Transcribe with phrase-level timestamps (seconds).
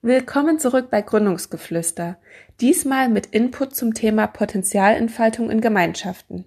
[0.00, 2.18] Willkommen zurück bei Gründungsgeflüster.
[2.60, 6.44] Diesmal mit Input zum Thema Potenzialentfaltung in Gemeinschaften.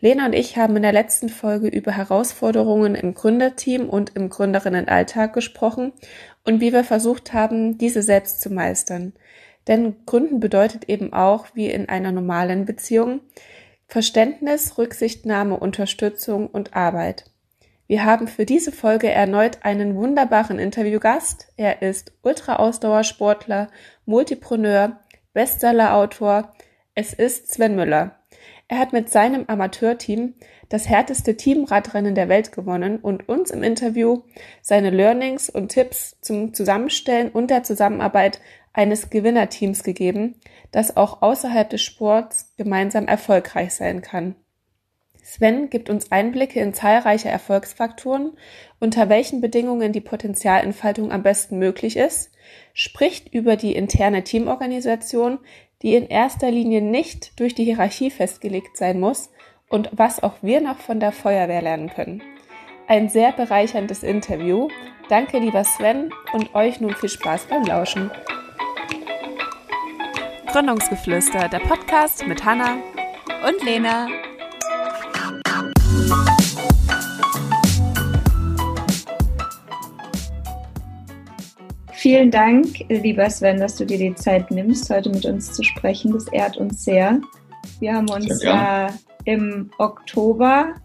[0.00, 5.34] Lena und ich haben in der letzten Folge über Herausforderungen im Gründerteam und im Gründerinnenalltag
[5.34, 5.92] gesprochen
[6.46, 9.12] und wie wir versucht haben, diese selbst zu meistern.
[9.68, 13.20] Denn Gründen bedeutet eben auch, wie in einer normalen Beziehung,
[13.88, 17.30] Verständnis, Rücksichtnahme, Unterstützung und Arbeit.
[17.88, 21.52] Wir haben für diese Folge erneut einen wunderbaren Interviewgast.
[21.56, 23.68] Er ist Ultra-Ausdauersportler,
[24.06, 25.00] Multipreneur,
[25.32, 26.52] Bestsellerautor.
[26.94, 28.18] Es ist Sven Müller.
[28.68, 30.34] Er hat mit seinem Amateurteam
[30.68, 34.22] das härteste Teamradrennen der Welt gewonnen und uns im Interview
[34.62, 38.40] seine Learnings und Tipps zum Zusammenstellen und der Zusammenarbeit
[38.72, 40.40] eines Gewinnerteams gegeben,
[40.72, 44.34] das auch außerhalb des Sports gemeinsam erfolgreich sein kann.
[45.28, 48.36] Sven gibt uns Einblicke in zahlreiche Erfolgsfaktoren,
[48.78, 52.30] unter welchen Bedingungen die Potenzialentfaltung am besten möglich ist,
[52.74, 55.40] spricht über die interne Teamorganisation,
[55.82, 59.30] die in erster Linie nicht durch die Hierarchie festgelegt sein muss
[59.68, 62.22] und was auch wir noch von der Feuerwehr lernen können.
[62.86, 64.68] Ein sehr bereicherndes Interview.
[65.08, 68.12] Danke, lieber Sven, und euch nun viel Spaß beim Lauschen.
[70.46, 72.76] Gründungsgeflüster, der Podcast mit Hanna
[73.44, 74.06] und Lena.
[82.06, 86.12] Vielen Dank, lieber Sven, dass du dir die Zeit nimmst, heute mit uns zu sprechen.
[86.12, 87.20] Das ehrt uns sehr.
[87.80, 90.76] Wir haben uns ja im Oktober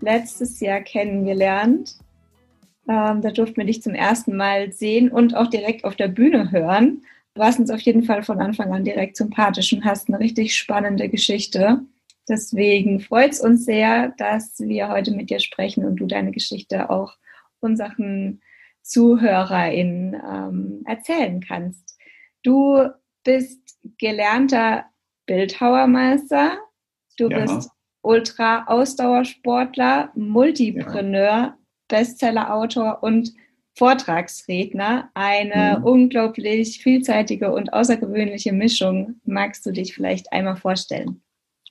[0.00, 1.98] letztes Jahr kennengelernt.
[2.88, 6.50] Ähm, da durften wir dich zum ersten Mal sehen und auch direkt auf der Bühne
[6.50, 7.02] hören.
[7.34, 10.56] Du warst uns auf jeden Fall von Anfang an direkt sympathisch und hast eine richtig
[10.56, 11.82] spannende Geschichte.
[12.26, 16.88] Deswegen freut es uns sehr, dass wir heute mit dir sprechen und du deine Geschichte
[16.88, 17.18] auch
[17.60, 18.40] unseren
[18.90, 21.96] ZuhörerInnen ähm, erzählen kannst.
[22.42, 22.88] Du
[23.22, 24.86] bist gelernter
[25.26, 26.58] Bildhauermeister,
[27.16, 27.40] du ja.
[27.40, 27.70] bist
[28.02, 31.56] Ultra-Ausdauersportler, Multipreneur, ja.
[31.86, 33.32] Bestsellerautor und
[33.76, 35.10] Vortragsredner.
[35.14, 35.84] Eine mhm.
[35.84, 39.20] unglaublich vielseitige und außergewöhnliche Mischung.
[39.24, 41.22] Magst du dich vielleicht einmal vorstellen?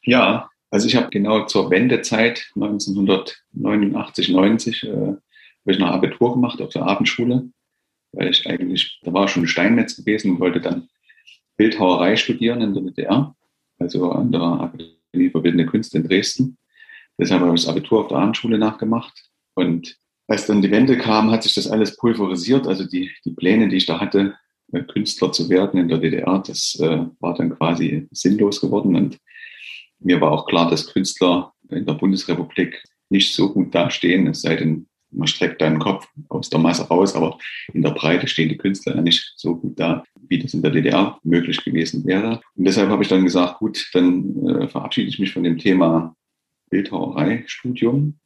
[0.03, 5.15] Ja, also ich habe genau zur Wendezeit 1989, 90 äh,
[5.61, 7.49] habe ich noch Abitur gemacht auf der Abendschule,
[8.13, 10.89] weil ich eigentlich, da war schon ein Steinmetz gewesen und wollte dann
[11.57, 13.35] Bildhauerei studieren in der DDR,
[13.79, 16.57] also an der Akademie für Bildende Künste in Dresden.
[17.17, 19.29] Deshalb habe ich das Abitur auf der Abendschule nachgemacht.
[19.55, 22.65] Und als dann die Wende kam, hat sich das alles pulverisiert.
[22.65, 24.35] Also die, die Pläne, die ich da hatte,
[24.87, 28.95] Künstler zu werden in der DDR, das äh, war dann quasi sinnlos geworden.
[28.95, 29.17] Und
[29.99, 34.55] mir war auch klar, dass Künstler in der Bundesrepublik nicht so gut dastehen, es sei
[34.55, 37.37] denn, man streckt deinen Kopf aus der Masse raus, aber
[37.73, 40.71] in der Breite stehen die Künstler ja nicht so gut da, wie das in der
[40.71, 42.41] DDR möglich gewesen wäre.
[42.55, 46.15] Und deshalb habe ich dann gesagt, gut, dann äh, verabschiede ich mich von dem Thema
[46.69, 48.19] Bildhauerei-Studium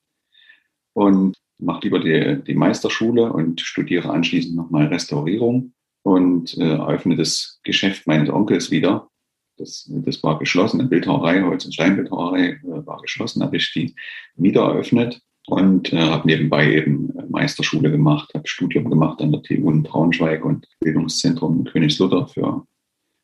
[0.94, 5.74] und mache lieber die, die Meisterschule und studiere anschließend nochmal Restaurierung
[6.04, 9.10] und äh, öffne das Geschäft meines Onkels wieder.
[9.58, 13.96] Das, das war geschlossen, eine Bildhauerei, Holz- und Steinbildhauerei äh, war geschlossen, habe ich die
[14.36, 19.70] wieder eröffnet und äh, habe nebenbei eben Meisterschule gemacht, habe Studium gemacht an der TU
[19.70, 22.66] in Braunschweig und Bildungszentrum Königslutter für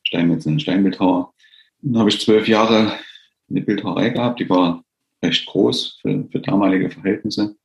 [0.03, 1.33] Steinmetz und Steinbildhauer.
[1.81, 2.93] Dann habe ich zwölf Jahre
[3.49, 4.83] eine Bildhauerei gehabt, die war
[5.23, 7.55] recht groß für, für damalige Verhältnisse,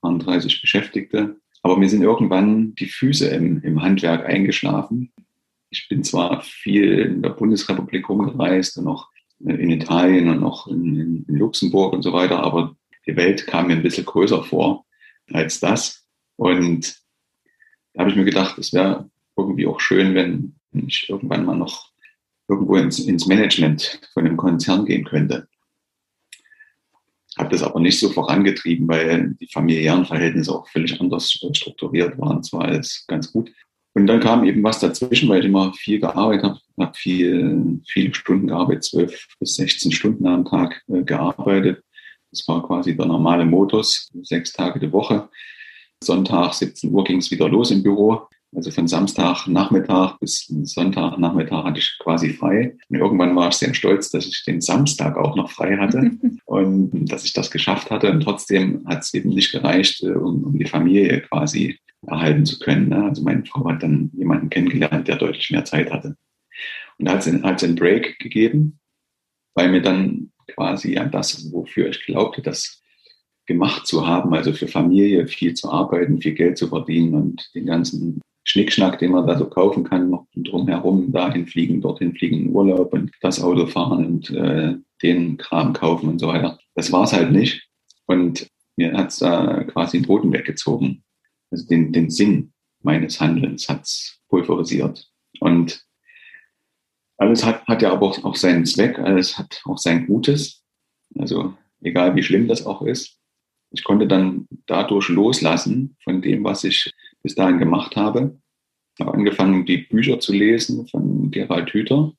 [0.00, 1.36] waren 30 Beschäftigte.
[1.62, 5.12] Aber mir sind irgendwann die Füße im, im Handwerk eingeschlafen.
[5.70, 9.10] Ich bin zwar viel in der Bundesrepublik rumgereist und noch
[9.40, 12.76] in Italien und noch in, in Luxemburg und so weiter, aber
[13.08, 14.84] die Welt kam mir ein bisschen größer vor
[15.32, 16.06] als das.
[16.36, 16.96] Und
[17.94, 21.90] da habe ich mir gedacht, es wäre irgendwie auch schön, wenn ich irgendwann mal noch
[22.48, 25.48] irgendwo ins, ins Management von einem Konzern gehen könnte.
[27.36, 32.40] Habe das aber nicht so vorangetrieben, weil die familiären Verhältnisse auch völlig anders strukturiert waren.
[32.40, 33.50] Es war alles ganz gut.
[33.94, 38.14] Und dann kam eben was dazwischen, weil ich immer viel gearbeitet habe, habe viel, viele
[38.14, 41.82] Stunden gearbeitet, zwölf bis 16 Stunden am Tag äh, gearbeitet
[42.30, 45.28] das war quasi der normale Modus, sechs Tage die Woche.
[46.02, 48.28] Sonntag 17 Uhr ging es wieder los im Büro.
[48.56, 52.76] Also von Samstagnachmittag bis Sonntagnachmittag hatte ich quasi frei.
[52.88, 56.12] Und irgendwann war ich sehr stolz, dass ich den Samstag auch noch frei hatte
[56.46, 58.10] und dass ich das geschafft hatte.
[58.10, 62.58] Und trotzdem hat es eben nicht gereicht, äh, um, um die Familie quasi erhalten zu
[62.58, 62.88] können.
[62.88, 63.04] Ne?
[63.04, 66.16] Also meine Frau hat dann jemanden kennengelernt, der deutlich mehr Zeit hatte.
[66.98, 68.80] Und da hat es einen Break gegeben,
[69.54, 72.82] weil mir dann quasi an das, wofür ich glaubte, das
[73.46, 77.66] gemacht zu haben, also für Familie viel zu arbeiten, viel Geld zu verdienen und den
[77.66, 82.92] ganzen Schnickschnack, den man da so kaufen kann, noch drumherum, dahin fliegen, dorthin fliegen Urlaub
[82.92, 86.58] und das Auto fahren und äh, den Kram kaufen und so weiter.
[86.74, 87.68] Das war es halt nicht.
[88.06, 91.02] Und mir hat es da quasi den Boden weggezogen.
[91.50, 92.52] Also den, den Sinn
[92.82, 95.10] meines Handelns hat es pulverisiert.
[95.40, 95.84] Und
[97.18, 100.62] alles hat, hat ja aber auch, auch seinen Zweck, alles hat auch sein Gutes.
[101.18, 103.18] Also egal wie schlimm das auch ist.
[103.70, 106.90] Ich konnte dann dadurch loslassen von dem, was ich
[107.22, 108.38] bis dahin gemacht habe.
[108.94, 112.12] Ich habe angefangen, die Bücher zu lesen von Gerald Hüther.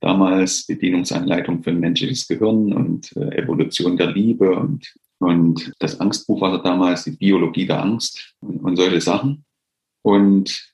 [0.00, 6.40] Damals Bedienungsanleitung für ein menschliches Gehirn und äh, Evolution der Liebe und, und das Angstbuch
[6.40, 9.44] war damals die Biologie der Angst und, und solche Sachen.
[10.02, 10.72] Und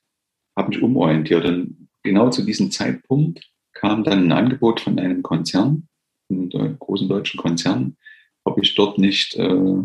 [0.55, 1.43] habe mich umorientiert.
[1.43, 3.41] Und genau zu diesem Zeitpunkt
[3.75, 5.87] kam dann ein Angebot von einem Konzern,
[6.31, 7.95] einem großen deutschen Konzern,
[8.43, 9.83] ob ich dort nicht äh,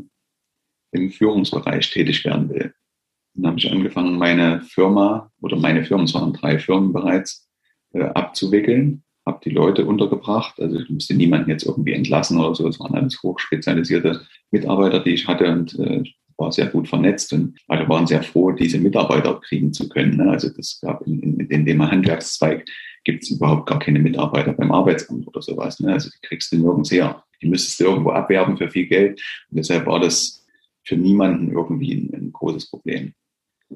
[0.92, 2.72] im Führungsbereich tätig werden will.
[3.34, 7.48] Dann habe ich angefangen, meine Firma oder meine Firmen, es waren drei Firmen bereits,
[7.92, 10.58] äh, abzuwickeln, habe die Leute untergebracht.
[10.60, 12.66] Also ich musste niemanden jetzt irgendwie entlassen oder so.
[12.69, 16.02] Es waren alles hochspezialisierte Mitarbeiter, die ich hatte und äh,
[16.36, 20.16] war sehr gut vernetzt und alle waren sehr froh, diese Mitarbeiter kriegen zu können.
[20.16, 20.31] Ne?
[20.31, 22.66] Also das gab in, in, in dem Handwerkszweig
[23.10, 25.80] gibt es überhaupt gar keine Mitarbeiter beim Arbeitsamt oder sowas.
[25.80, 25.92] Ne?
[25.92, 27.24] Also die kriegst du nirgends her.
[27.42, 29.20] Die müsstest du irgendwo abwerben für viel Geld.
[29.50, 30.46] Und deshalb war das
[30.84, 33.14] für niemanden irgendwie ein, ein großes Problem.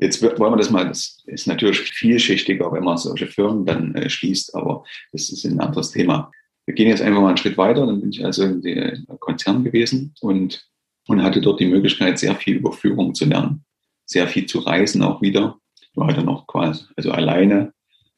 [0.00, 4.08] Jetzt wollen wir das mal, das ist natürlich vielschichtiger, wenn man solche Firmen dann äh,
[4.10, 6.32] schließt, aber das ist ein anderes Thema.
[6.66, 7.86] Wir gehen jetzt einfach mal einen Schritt weiter.
[7.86, 10.68] Dann bin ich also in der Konzern gewesen und,
[11.06, 13.64] und hatte dort die Möglichkeit, sehr viel über Führung zu lernen,
[14.04, 15.58] sehr viel zu reisen auch wieder.
[15.80, 17.72] Ich war dann noch quasi, also alleine.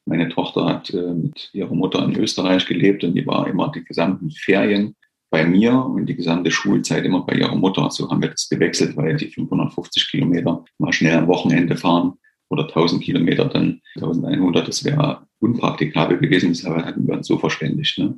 [0.07, 3.83] Meine Tochter hat äh, mit ihrer Mutter in Österreich gelebt und die war immer die
[3.83, 4.95] gesamten Ferien
[5.29, 7.91] bei mir und die gesamte Schulzeit immer bei ihrer Mutter.
[7.91, 12.13] So haben wir das gewechselt, weil die 550 Kilometer mal schnell am Wochenende fahren
[12.49, 16.49] oder 1000 Kilometer dann 1100, das wäre unpraktikabel gewesen.
[16.49, 17.97] Deshalb hatten wir uns so verständigt.
[17.99, 18.17] Ne?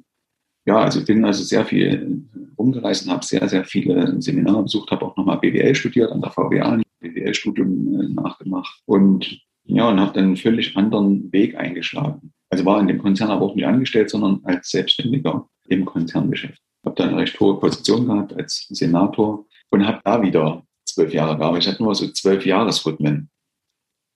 [0.67, 2.21] Ja, also ich bin also sehr viel
[2.55, 6.29] rumgereist und habe sehr, sehr viele Seminare besucht, habe auch nochmal BWL studiert an der
[6.29, 9.41] VWA, BWL-Studium äh, nachgemacht und
[9.75, 12.33] ja, und habe dann einen völlig anderen Weg eingeschlagen.
[12.49, 16.95] Also war in dem Konzern aber auch nicht angestellt, sondern als Selbstständiger im Konzerngeschäft habe
[16.95, 21.67] dann eine recht hohe Position gehabt als Senator und habe da wieder zwölf Jahre gearbeitet.
[21.67, 23.29] Ich hatte nur so zwölf Jahresrhythmen.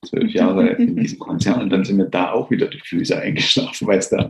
[0.05, 3.87] Zwölf Jahre in diesem Konzern und dann sind mir da auch wieder die Füße eingeschlafen,
[3.87, 4.29] weil es da,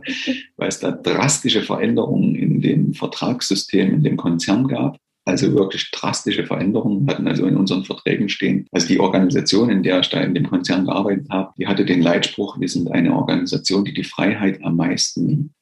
[0.56, 4.98] weil es da drastische Veränderungen in dem Vertragssystem in dem Konzern gab.
[5.26, 8.66] Also wirklich drastische Veränderungen hatten also in unseren Verträgen stehen.
[8.72, 12.02] Also die Organisation, in der ich da in dem Konzern gearbeitet habe, die hatte den
[12.02, 15.54] Leitspruch, wir sind eine Organisation, die die Freiheit am meisten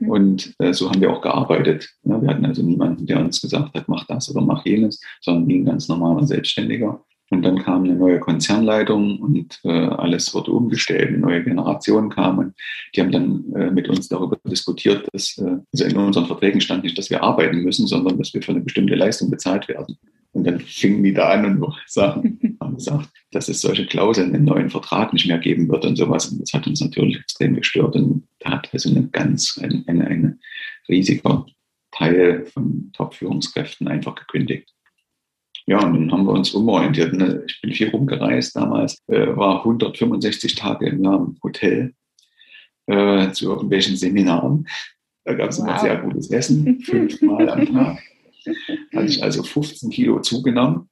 [0.00, 0.10] Mhm.
[0.10, 1.88] Und äh, so haben wir auch gearbeitet.
[2.02, 5.48] Ja, wir hatten also niemanden, der uns gesagt hat, mach das oder mach jenes, sondern
[5.48, 7.04] wie ein ganz normaler Selbstständiger.
[7.30, 12.38] Und dann kam eine neue Konzernleitung und äh, alles wurde umgestellt, eine neue Generation kam
[12.38, 12.54] und
[12.94, 16.82] die haben dann äh, mit uns darüber diskutiert, dass äh, also in unseren Verträgen stand
[16.82, 19.96] nicht, dass wir arbeiten müssen, sondern dass wir für eine bestimmte Leistung bezahlt werden.
[20.32, 24.44] Und dann fingen die da an und sagen, haben gesagt, dass es solche Klauseln im
[24.44, 26.26] neuen Vertrag nicht mehr geben wird und sowas.
[26.26, 27.94] Und das hat uns natürlich extrem gestört.
[27.94, 30.38] Und da hat also eine ganz, ein eine, eine
[30.88, 31.46] riesiger
[31.92, 34.72] Teil von Top-Führungskräften einfach gekündigt.
[35.70, 37.12] Ja, und dann haben wir uns umorientiert.
[37.12, 37.44] Ne?
[37.46, 41.94] Ich bin viel rumgereist damals, äh, war 165 Tage im Jahr im Hotel
[42.86, 44.66] äh, zu irgendwelchen Seminaren.
[45.24, 45.68] Da gab es wow.
[45.68, 48.00] immer sehr gutes Essen, fünfmal am Tag.
[48.96, 50.88] Hatte ich also 15 Kilo zugenommen.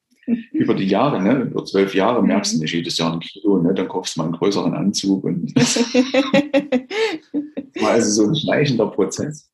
[0.53, 3.75] Über die Jahre, ne, über zwölf Jahre merkst du nicht jedes Jahr ein Kilo, ne,
[3.75, 5.25] dann kaufst du mal einen größeren Anzug.
[5.25, 5.57] Und
[7.81, 9.51] war also so ein schleichender Prozess.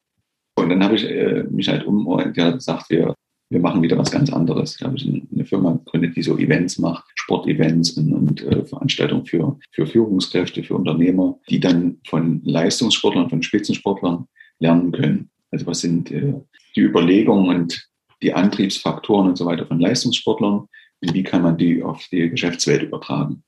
[0.57, 3.15] Und dann habe ich äh, mich halt umorientiert und gesagt, wir,
[3.51, 4.77] wir machen wieder was ganz anderes.
[4.79, 9.27] Da habe ich eine Firma gegründet, die so Events macht, Sportevents und, und äh, Veranstaltungen
[9.27, 14.27] für, für Führungskräfte, für Unternehmer, die dann von Leistungssportlern, von Spitzensportlern
[14.59, 15.31] lernen können.
[15.51, 16.35] Also was sind äh,
[16.75, 17.89] die Überlegungen und
[18.23, 20.67] die Antriebsfaktoren und so weiter von Leistungssportlern
[21.01, 23.45] und wie kann man die auf die Geschäftswelt übertragen.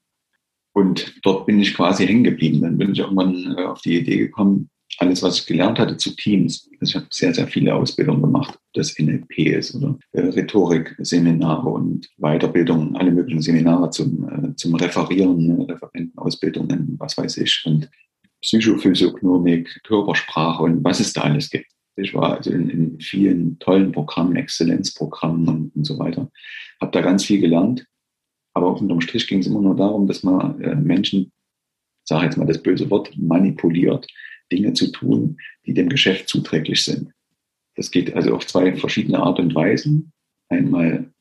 [0.72, 2.60] Und dort bin ich quasi hängen geblieben.
[2.60, 6.14] Dann bin ich irgendwann äh, auf die Idee gekommen, alles, was ich gelernt hatte, zu
[6.16, 6.68] Teams.
[6.80, 11.68] Also ich habe sehr, sehr viele Ausbildungen gemacht, das NLP ist oder äh, Rhetorik, Seminare
[11.68, 17.90] und Weiterbildungen, alle möglichen Seminare zum, äh, zum Referieren, ne, Referentenausbildungen, was weiß ich, und
[18.42, 21.66] Psychophysiognomik, Körpersprache und was es da alles gibt.
[21.96, 26.30] Ich war also in, in vielen tollen Programmen, Exzellenzprogrammen und, und so weiter.
[26.80, 27.86] Habe da ganz viel gelernt.
[28.54, 31.32] Aber unterm Strich ging es immer nur darum, dass man äh, Menschen,
[32.04, 34.06] sage jetzt mal das böse Wort, manipuliert,
[34.52, 37.12] Dinge zu tun, die dem Geschäft zuträglich sind.
[37.74, 40.12] Das geht also auf zwei verschiedene Art und Weisen.
[40.48, 41.12] Einmal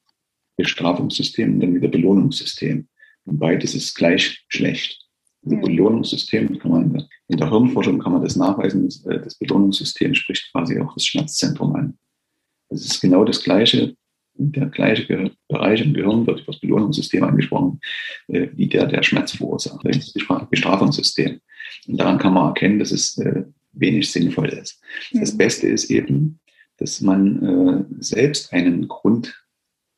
[0.58, 2.88] Bestrafungssystem und dann wieder Belohnungssystem.
[3.26, 5.02] Und beides ist gleich schlecht.
[5.42, 8.88] Das Belohnungssystem kann man in der Hirnforschung kann man das nachweisen.
[9.06, 11.98] Äh, das Belohnungssystem spricht quasi auch das Schmerzzentrum an.
[12.70, 13.96] Es ist genau das Gleiche.
[14.38, 17.80] Der gleiche Bereich im Gehirn wird über das Belohnungssystem angesprochen,
[18.28, 19.80] äh, wie der der Schmerz verursacht.
[19.84, 20.14] Das
[20.50, 21.40] Bestrafungssystem.
[21.88, 23.44] Und daran kann man erkennen, dass es äh,
[23.74, 24.82] wenig sinnvoll ist.
[25.14, 25.38] Das mhm.
[25.38, 26.40] Beste ist eben,
[26.78, 29.46] dass man selbst einen Grund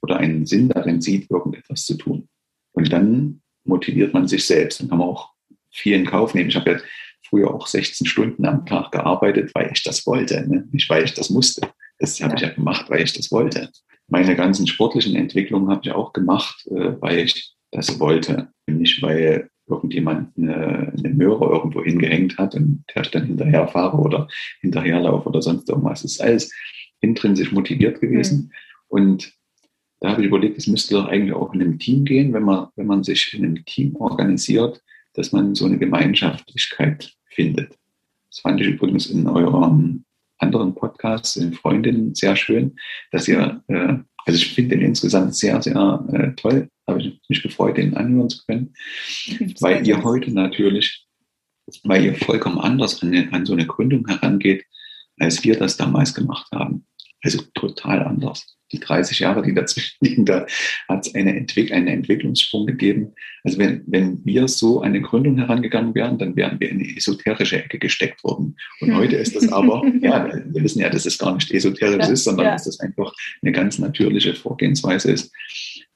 [0.01, 2.29] oder einen Sinn darin sieht, irgendetwas zu tun.
[2.73, 4.79] Und dann motiviert man sich selbst.
[4.79, 5.31] Dann kann man auch
[5.71, 6.49] viel in Kauf nehmen.
[6.49, 6.79] Ich habe ja
[7.27, 10.67] früher auch 16 Stunden am Tag gearbeitet, weil ich das wollte, ne?
[10.71, 11.61] nicht weil ich das musste.
[11.99, 12.35] Das habe ja.
[12.35, 13.71] ich ja gemacht, weil ich das wollte.
[14.07, 18.49] Meine ganzen sportlichen Entwicklungen habe ich auch gemacht, äh, weil ich das wollte.
[18.67, 24.27] Nicht, weil irgendjemand eine, eine Möhre irgendwo hingehängt hat und der ich dann hinterherfahre oder
[24.61, 26.03] hinterherlaufe oder sonst irgendwas.
[26.03, 26.51] Das ist alles
[27.01, 28.37] intrinsisch motiviert gewesen.
[28.37, 28.51] Mhm.
[28.87, 29.33] Und
[29.99, 32.67] da habe ich überlegt, es müsste doch eigentlich auch in einem Team gehen, wenn man,
[32.75, 34.81] wenn man sich in einem Team organisiert,
[35.13, 37.77] dass man so eine Gemeinschaftlichkeit findet.
[38.29, 40.05] Das fand ich übrigens in eurem
[40.37, 42.75] anderen Podcast, in Freundinnen, sehr schön,
[43.11, 43.95] dass ihr, äh,
[44.27, 46.69] also ich finde den insgesamt sehr, sehr äh, toll.
[46.85, 48.73] Habe ich mich gefreut, den anhören zu können,
[49.61, 51.07] weil ihr heute natürlich,
[51.83, 54.65] weil ihr vollkommen anders an, an so eine Gründung herangeht,
[55.17, 56.85] als wir das damals gemacht haben.
[57.23, 60.45] Also total anders die 30 Jahre, die dazwischen liegen, da
[60.87, 63.13] hat es eine Entwick einen Entwicklungssprung gegeben.
[63.43, 66.97] Also wenn, wenn wir so an eine Gründung herangegangen wären, dann wären wir in die
[66.97, 68.55] esoterische Ecke gesteckt worden.
[68.81, 72.11] Und heute ist das aber, ja, wir wissen ja, dass es gar nicht esoterisch ja,
[72.11, 72.51] ist, sondern ja.
[72.53, 75.31] dass das einfach eine ganz natürliche Vorgehensweise ist.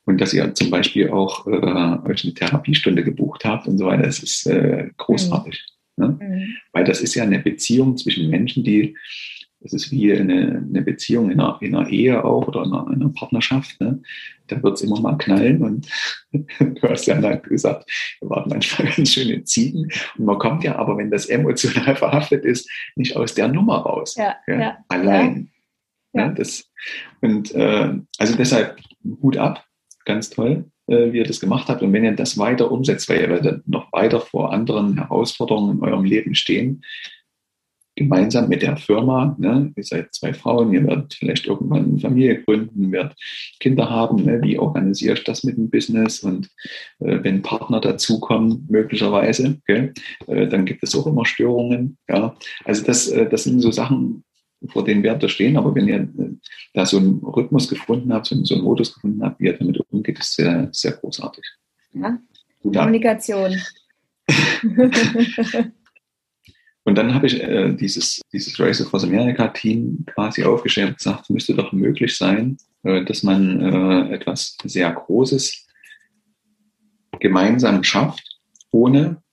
[0.05, 4.03] Und dass ihr zum Beispiel auch äh, euch eine Therapiestunde gebucht habt und so weiter,
[4.03, 5.63] das ist äh, großartig.
[5.97, 6.05] Mhm.
[6.05, 6.19] Ne?
[6.19, 6.55] Mhm.
[6.71, 8.95] Weil das ist ja eine Beziehung zwischen Menschen, die
[9.61, 12.87] das ist wie eine, eine Beziehung in einer, in einer Ehe auch oder in einer,
[12.87, 13.79] in einer Partnerschaft.
[13.79, 14.01] Ne?
[14.47, 15.87] Da wird es immer mal knallen und
[16.31, 17.89] du hast ja dann gesagt,
[18.19, 19.91] wir waren manchmal ganz schöne Ziegen.
[20.17, 24.15] Und man kommt ja aber, wenn das emotional verhaftet ist, nicht aus der Nummer raus.
[24.15, 24.77] Ja, ja, ja.
[24.89, 25.51] Allein.
[26.13, 26.27] Ja.
[26.27, 26.35] Ne?
[26.35, 26.69] Das,
[27.21, 28.77] und äh, also deshalb
[29.21, 29.63] Hut ab,
[30.05, 31.83] ganz toll, äh, wie ihr das gemacht habt.
[31.83, 35.83] Und wenn ihr das weiter umsetzt, weil ihr werdet noch weiter vor anderen Herausforderungen in
[35.83, 36.83] eurem Leben stehen,
[38.03, 42.41] gemeinsam mit der Firma, ne, ihr seid zwei Frauen, ihr werdet vielleicht irgendwann eine Familie
[42.43, 43.15] gründen, werdet
[43.59, 46.49] Kinder haben, ne, wie organisiere ich das mit dem Business und
[46.99, 49.91] äh, wenn Partner dazukommen, möglicherweise, okay,
[50.27, 51.97] äh, dann gibt es auch immer Störungen.
[52.09, 52.35] Ja.
[52.65, 54.23] Also das, äh, das sind so Sachen,
[54.67, 56.35] vor denen Werte stehen, aber wenn ihr äh,
[56.73, 60.19] da so einen Rhythmus gefunden habt, so einen Modus gefunden habt, wie ihr damit umgeht,
[60.19, 61.43] ist sehr, sehr großartig.
[61.93, 62.19] Ja.
[62.61, 63.59] Kommunikation.
[66.91, 71.21] Und dann habe ich äh, dieses, dieses Race Across America Team quasi aufgestellt und gesagt,
[71.21, 75.67] es müsste doch möglich sein, äh, dass man äh, etwas sehr Großes
[77.21, 79.23] gemeinsam schafft, ohne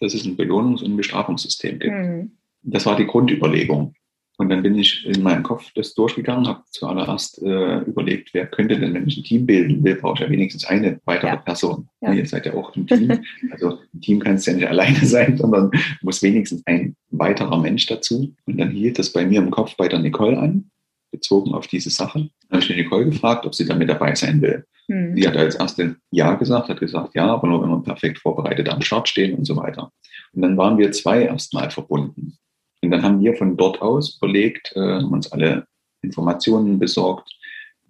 [0.00, 1.94] dass es ein Belohnungs- und Bestrafungssystem gibt.
[1.94, 2.32] Mhm.
[2.62, 3.94] Das war die Grundüberlegung.
[4.36, 8.78] Und dann bin ich in meinem Kopf das durchgegangen, habe zuallererst äh, überlegt, wer könnte
[8.78, 11.36] denn, wenn ich ein Team bilden will, brauche ich ja wenigstens eine weitere ja.
[11.36, 11.88] Person.
[12.00, 12.12] Ja.
[12.12, 13.12] Ihr seid ja auch im Team.
[13.52, 15.70] also ein Team kann es ja nicht alleine sein, sondern
[16.02, 18.34] muss wenigstens ein weiterer Mensch dazu.
[18.46, 20.70] Und dann hielt das bei mir im Kopf bei der Nicole an,
[21.12, 22.28] bezogen auf diese Sache.
[22.48, 24.64] Dann habe ich die Nicole gefragt, ob sie da mit dabei sein will.
[24.88, 25.14] Hm.
[25.14, 28.68] Die hat als erste Ja gesagt, hat gesagt, ja, aber nur wenn wir perfekt vorbereitet
[28.68, 29.92] am Start stehen und so weiter.
[30.32, 32.36] Und dann waren wir zwei erstmal verbunden.
[32.84, 35.66] Und dann haben wir von dort aus überlegt, äh, haben uns alle
[36.02, 37.30] Informationen besorgt,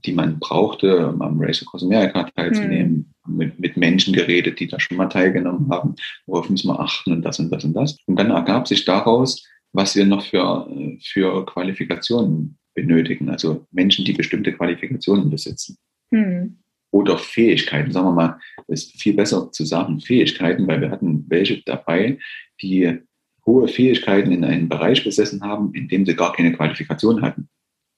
[0.05, 3.37] die man brauchte, um am Race Across America teilzunehmen, mhm.
[3.37, 5.95] mit, mit Menschen geredet, die da schon mal teilgenommen haben,
[6.27, 7.97] worauf müssen wir achten und das und das und das.
[8.07, 10.69] Und dann ergab sich daraus, was wir noch für,
[11.03, 15.77] für Qualifikationen benötigen, also Menschen, die bestimmte Qualifikationen besitzen.
[16.11, 16.59] Mhm.
[16.91, 21.61] Oder Fähigkeiten, sagen wir mal, ist viel besser zu sagen Fähigkeiten, weil wir hatten welche
[21.63, 22.19] dabei,
[22.63, 23.01] die
[23.47, 27.49] hohe Fähigkeiten in einem Bereich besessen haben, in dem sie gar keine Qualifikation hatten.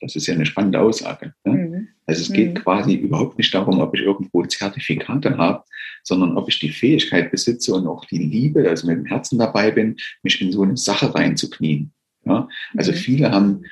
[0.01, 1.33] Das ist ja eine spannende Aussage.
[1.45, 1.53] Ne?
[1.53, 1.89] Mhm.
[2.07, 2.59] Also es geht mhm.
[2.59, 5.65] quasi überhaupt nicht darum, ob ich irgendwo Zertifikate habe,
[6.03, 9.71] sondern ob ich die Fähigkeit besitze und auch die Liebe, also mit dem Herzen dabei
[9.71, 11.93] bin, mich in so eine Sache reinzuknien.
[12.25, 12.49] Ja?
[12.77, 12.97] Also mhm.
[12.97, 13.63] viele haben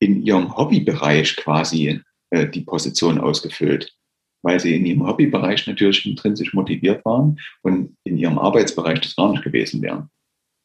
[0.00, 3.96] in ihrem Hobbybereich quasi äh, die Position ausgefüllt,
[4.42, 9.32] weil sie in ihrem Hobbybereich natürlich intrinsisch motiviert waren und in ihrem Arbeitsbereich das gar
[9.32, 10.10] nicht gewesen wären.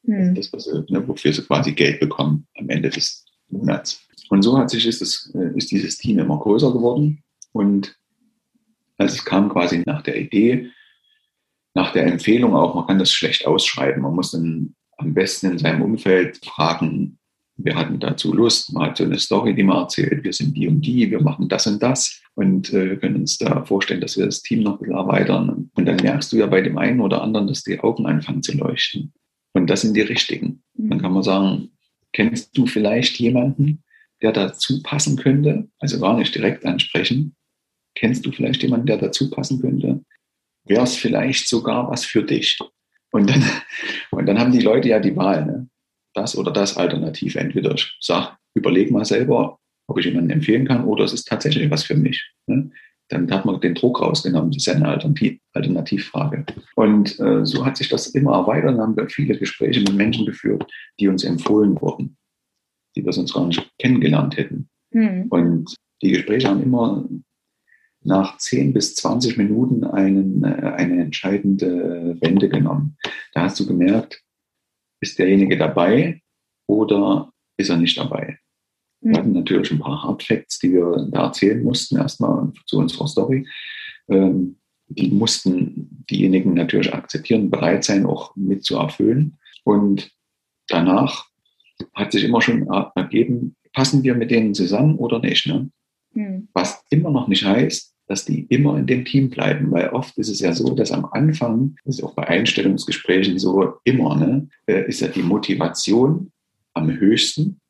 [0.04, 0.36] Mhm.
[0.36, 4.02] Das, was, ne, wofür sie quasi Geld bekommen am Ende des Monats.
[4.30, 7.24] Und so hat sich ist, das, äh, ist dieses Team immer größer geworden.
[7.52, 7.96] Und
[8.98, 10.70] als es kam quasi nach der Idee,
[11.74, 14.02] nach der Empfehlung auch, man kann das schlecht ausschreiben.
[14.02, 17.18] Man muss dann am besten in seinem Umfeld fragen,
[17.56, 20.68] wir hatten dazu Lust, man hat so eine Story, die man erzählt, wir sind die
[20.68, 24.26] und die, wir machen das und das und äh, können uns da vorstellen, dass wir
[24.26, 25.70] das Team noch ein bisschen erweitern.
[25.76, 28.58] Und dann merkst du ja bei dem einen oder anderen, dass die Augen anfangen zu
[28.58, 29.14] leuchten.
[29.54, 30.64] Und das sind die richtigen.
[30.74, 31.72] Dann kann man sagen,
[32.12, 33.84] kennst du vielleicht jemanden,
[34.22, 35.70] der dazu passen könnte?
[35.80, 37.36] Also gar nicht direkt ansprechen.
[37.96, 40.04] Kennst du vielleicht jemanden, der dazu passen könnte?
[40.66, 42.58] Wäre es vielleicht sogar was für dich?
[43.12, 43.44] Und dann,
[44.12, 45.70] und dann haben die Leute ja die Wahl, ne?
[46.14, 47.36] das oder das Alternativ.
[47.36, 51.70] Entweder ich sag, überleg mal selber, ob ich jemanden empfehlen kann, oder es ist tatsächlich
[51.70, 52.24] was für mich.
[52.48, 52.72] Ne?
[53.10, 54.52] Dann hat man den Druck rausgenommen.
[54.52, 56.46] Das ist ja eine Alternativ Alternativfrage.
[56.76, 58.72] Und äh, so hat sich das immer erweitert.
[58.72, 60.66] Dann haben wir viele Gespräche mit Menschen geführt,
[61.00, 62.18] die uns empfohlen wurden,
[62.96, 64.70] die wir sonst gar nicht kennengelernt hätten.
[64.92, 65.28] Mhm.
[65.30, 67.08] Und die Gespräche haben immer
[68.02, 72.98] nach 10 bis 20 Minuten einen, äh, eine entscheidende Wende genommen.
[73.34, 74.22] Da hast du gemerkt,
[75.02, 76.22] ist derjenige dabei
[76.68, 78.40] oder ist er nicht dabei?
[79.04, 79.18] Wir mhm.
[79.18, 83.48] hatten natürlich ein paar Hardfacts, die wir da erzählen mussten, erstmal zu unserer Story.
[84.10, 84.58] Ähm,
[84.88, 89.38] die mussten diejenigen natürlich akzeptieren, bereit sein, auch mit zu erfüllen.
[89.64, 90.12] Und
[90.68, 91.26] danach
[91.94, 95.48] hat sich immer schon ergeben, passen wir mit denen zusammen oder nicht.
[95.48, 95.70] Ne?
[96.14, 96.48] Mhm.
[96.54, 100.30] Was immer noch nicht heißt, dass die immer in dem Team bleiben, weil oft ist
[100.30, 104.88] es ja so, dass am Anfang, das ist auch bei Einstellungsgesprächen so immer, ne, äh,
[104.88, 106.32] ist ja die Motivation
[106.74, 107.62] am höchsten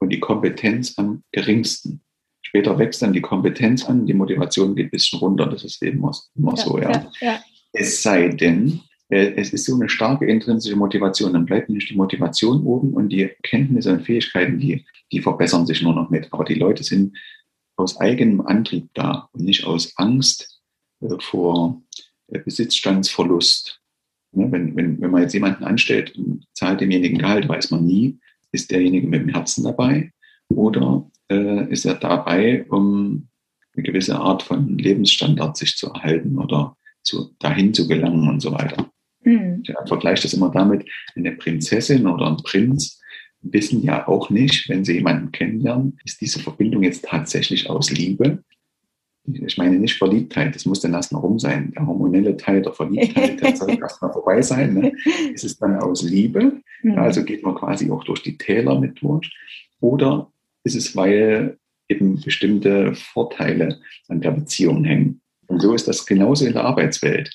[0.00, 2.00] und die Kompetenz am geringsten.
[2.42, 5.98] Später wächst dann die Kompetenz an, die Motivation geht ein bisschen runter, das ist eben
[6.34, 6.90] immer so, ja.
[6.90, 7.40] Ja, ja.
[7.72, 8.80] Es sei denn,
[9.10, 13.10] äh, es ist so eine starke intrinsische Motivation, dann bleibt nämlich die Motivation oben und
[13.10, 16.32] die Kenntnisse und Fähigkeiten, die, die verbessern sich nur noch mit.
[16.32, 17.16] Aber die Leute sind
[17.76, 20.60] aus eigenem Antrieb da und nicht aus Angst
[21.02, 21.82] äh, vor
[22.28, 23.80] äh, Besitzstandsverlust.
[24.32, 28.18] Ne, wenn, wenn, wenn man jetzt jemanden anstellt und zahlt demjenigen Gehalt, weiß man nie,
[28.52, 30.12] ist derjenige mit dem Herzen dabei
[30.48, 33.28] oder äh, ist er dabei, um
[33.74, 38.52] eine gewisse Art von Lebensstandard sich zu erhalten oder zu, dahin zu gelangen und so
[38.52, 38.90] weiter.
[39.22, 39.62] Mhm.
[39.62, 43.00] Ich vergleiche das immer damit, eine Prinzessin oder ein Prinz
[43.42, 48.44] wissen ja auch nicht, wenn sie jemanden kennenlernen, ist diese Verbindung jetzt tatsächlich aus Liebe.
[49.34, 51.72] Ich meine nicht Verliebtheit, das muss dann erst noch rum sein.
[51.72, 54.74] Der hormonelle Teil der Verliebtheit, der soll erst mal vorbei sein.
[54.74, 54.92] Ne?
[55.32, 56.60] Ist es dann aus Liebe?
[56.82, 56.98] Mhm.
[56.98, 59.30] Also geht man quasi auch durch die Täler mit durch.
[59.80, 60.30] Oder
[60.64, 65.20] ist es, weil eben bestimmte Vorteile an der Beziehung hängen?
[65.46, 67.30] Und so ist das genauso in der Arbeitswelt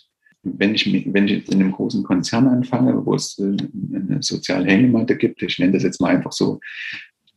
[0.45, 3.57] wenn ich, wenn ich jetzt in einem großen Konzern anfange, wo es äh,
[3.93, 6.59] eine soziale Hängematte gibt, ich nenne das jetzt mal einfach so,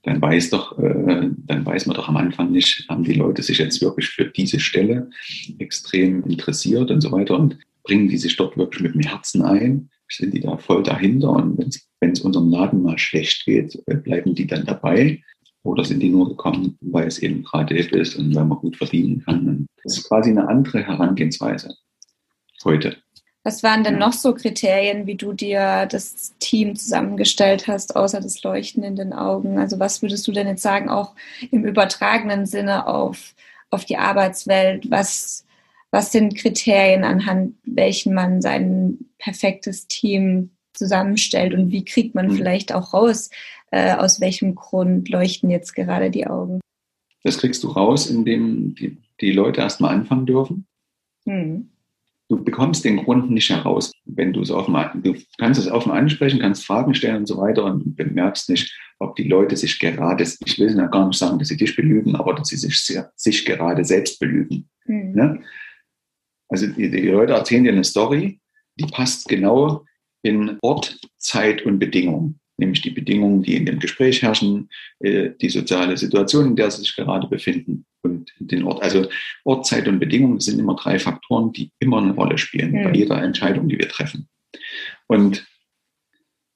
[0.08, 3.58] dann weiß doch, äh, dann weiß man doch am Anfang nicht, haben die Leute sich
[3.58, 5.10] jetzt wirklich für diese Stelle
[5.58, 9.90] extrem interessiert und so weiter und bringen die sich dort wirklich mit dem Herzen ein,
[10.10, 11.58] sind die da voll dahinter und
[12.00, 15.22] wenn es unserem Laden mal schlecht geht, äh, bleiben die dann dabei
[15.62, 19.22] oder sind die nur gekommen, weil es eben gerade ist und weil man gut verdienen
[19.26, 19.66] kann.
[19.82, 21.74] das ist quasi eine andere Herangehensweise
[22.64, 22.96] heute.
[23.48, 28.42] Was waren denn noch so Kriterien, wie du dir das Team zusammengestellt hast, außer das
[28.42, 29.58] Leuchten in den Augen?
[29.58, 31.14] Also was würdest du denn jetzt sagen, auch
[31.50, 33.34] im übertragenen Sinne auf,
[33.70, 34.90] auf die Arbeitswelt?
[34.90, 35.46] Was,
[35.90, 42.36] was sind Kriterien, anhand welchen man sein perfektes Team zusammenstellt und wie kriegt man mhm.
[42.36, 43.30] vielleicht auch raus,
[43.70, 46.60] äh, aus welchem Grund leuchten jetzt gerade die Augen?
[47.22, 50.66] Das kriegst du raus, indem die, die Leute erstmal anfangen dürfen.
[51.24, 51.70] Hm
[52.28, 56.40] du bekommst den Grund nicht heraus, wenn du es offen, du kannst es offen ansprechen,
[56.40, 60.58] kannst Fragen stellen und so weiter und bemerkst nicht, ob die Leute sich gerade, ich
[60.58, 63.84] will ja gar nicht sagen, dass sie dich belügen, aber dass sie sich, sich gerade
[63.84, 64.68] selbst belügen.
[64.84, 65.12] Mhm.
[65.12, 65.42] Ne?
[66.48, 68.40] Also die, die Leute erzählen dir eine Story,
[68.76, 69.84] die passt genau
[70.22, 74.68] in Ort, Zeit und Bedingungen nämlich die Bedingungen, die in dem Gespräch herrschen,
[75.00, 78.82] äh, die soziale Situation, in der sie sich gerade befinden und den Ort.
[78.82, 79.08] Also
[79.44, 82.84] Ort, Zeit und Bedingungen sind immer drei Faktoren, die immer eine Rolle spielen mhm.
[82.84, 84.28] bei jeder Entscheidung, die wir treffen.
[85.06, 85.46] Und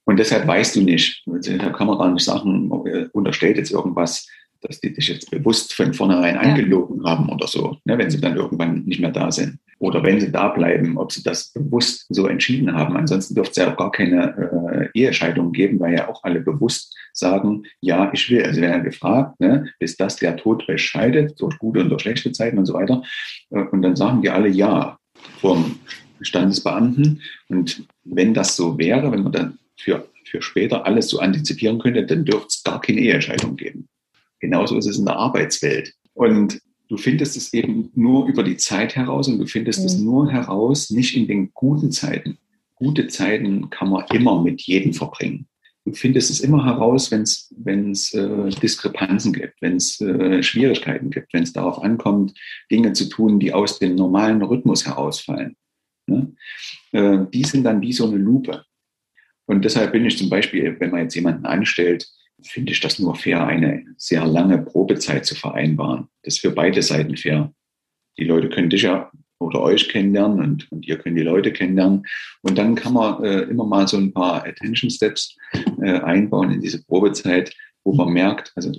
[0.04, 2.70] und deshalb weißt du nicht, da kann man gar nicht sagen,
[3.12, 4.26] unterstellt jetzt irgendwas,
[4.60, 8.36] dass die dich jetzt bewusst von vornherein angelogen haben oder so, ne, wenn sie dann
[8.36, 9.58] irgendwann nicht mehr da sind.
[9.82, 12.96] Oder wenn sie da bleiben, ob sie das bewusst so entschieden haben.
[12.96, 16.96] Ansonsten dürfte es ja auch gar keine äh, Ehescheidung geben, weil ja auch alle bewusst
[17.12, 18.44] sagen, ja, ich will.
[18.44, 22.30] Also werden ja gefragt, ne, bis das der Tod scheidet, durch gute und durch schlechte
[22.30, 23.02] Zeiten und so weiter.
[23.50, 24.98] Äh, und dann sagen die alle ja
[25.40, 25.80] vom
[26.20, 27.20] Standesbeamten.
[27.48, 32.06] Und wenn das so wäre, wenn man dann für, für später alles so antizipieren könnte,
[32.06, 33.88] dann dürfte es gar keine Ehescheidung geben.
[34.38, 35.92] Genauso ist es in der Arbeitswelt.
[36.14, 36.60] Und
[36.92, 39.86] du findest es eben nur über die Zeit heraus und du findest mhm.
[39.86, 42.36] es nur heraus, nicht in den guten Zeiten.
[42.74, 45.46] Gute Zeiten kann man immer mit jedem verbringen.
[45.86, 47.22] Du findest es immer heraus, wenn
[47.92, 52.34] es äh, Diskrepanzen gibt, wenn es äh, Schwierigkeiten gibt, wenn es darauf ankommt,
[52.70, 55.56] Dinge zu tun, die aus dem normalen Rhythmus herausfallen.
[56.06, 56.34] Ne?
[56.92, 58.64] Äh, die sind dann wie so eine Lupe.
[59.46, 62.06] Und deshalb bin ich zum Beispiel, wenn man jetzt jemanden anstellt,
[62.44, 66.08] finde ich das nur fair, eine sehr lange Probezeit zu vereinbaren.
[66.22, 67.52] Das ist für beide Seiten fair.
[68.18, 72.04] Die Leute können dich ja oder euch kennenlernen und, und ihr könnt die Leute kennenlernen.
[72.42, 75.36] Und dann kann man äh, immer mal so ein paar Attention Steps
[75.82, 78.72] äh, einbauen in diese Probezeit, wo man merkt, also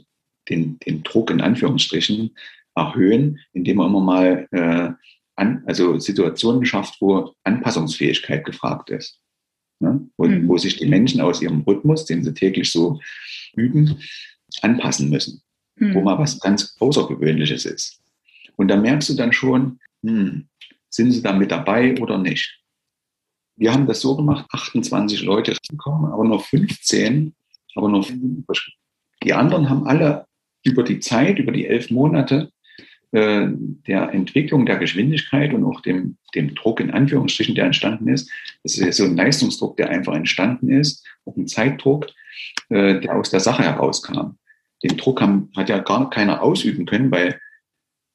[0.49, 2.35] den, den Druck in Anführungsstrichen
[2.75, 4.91] erhöhen, indem man immer mal äh,
[5.35, 9.19] an, also Situationen schafft, wo Anpassungsfähigkeit gefragt ist.
[9.83, 10.07] Ne?
[10.17, 10.47] Wo, mhm.
[10.47, 12.99] wo sich die Menschen aus ihrem Rhythmus, den sie täglich so
[13.55, 13.99] üben,
[14.61, 15.41] anpassen müssen.
[15.75, 15.93] Mhm.
[15.93, 17.99] Wo mal was ganz Außergewöhnliches ist.
[18.55, 20.47] Und da merkst du dann schon, hm,
[20.89, 22.61] sind sie da mit dabei oder nicht?
[23.57, 27.35] Wir haben das so gemacht, 28 Leute gekommen, aber nur 15,
[27.75, 28.45] aber nur 5
[29.23, 30.25] Die anderen haben alle
[30.63, 32.52] über die Zeit, über die elf Monate
[33.13, 33.47] äh,
[33.87, 38.29] der Entwicklung der Geschwindigkeit und auch dem, dem Druck in Anführungsstrichen, der entstanden ist.
[38.63, 42.07] Das ist ja so ein Leistungsdruck, der einfach entstanden ist, auch ein Zeitdruck,
[42.69, 44.37] äh, der aus der Sache herauskam.
[44.83, 47.39] Den Druck haben, hat ja gar keiner ausüben können, weil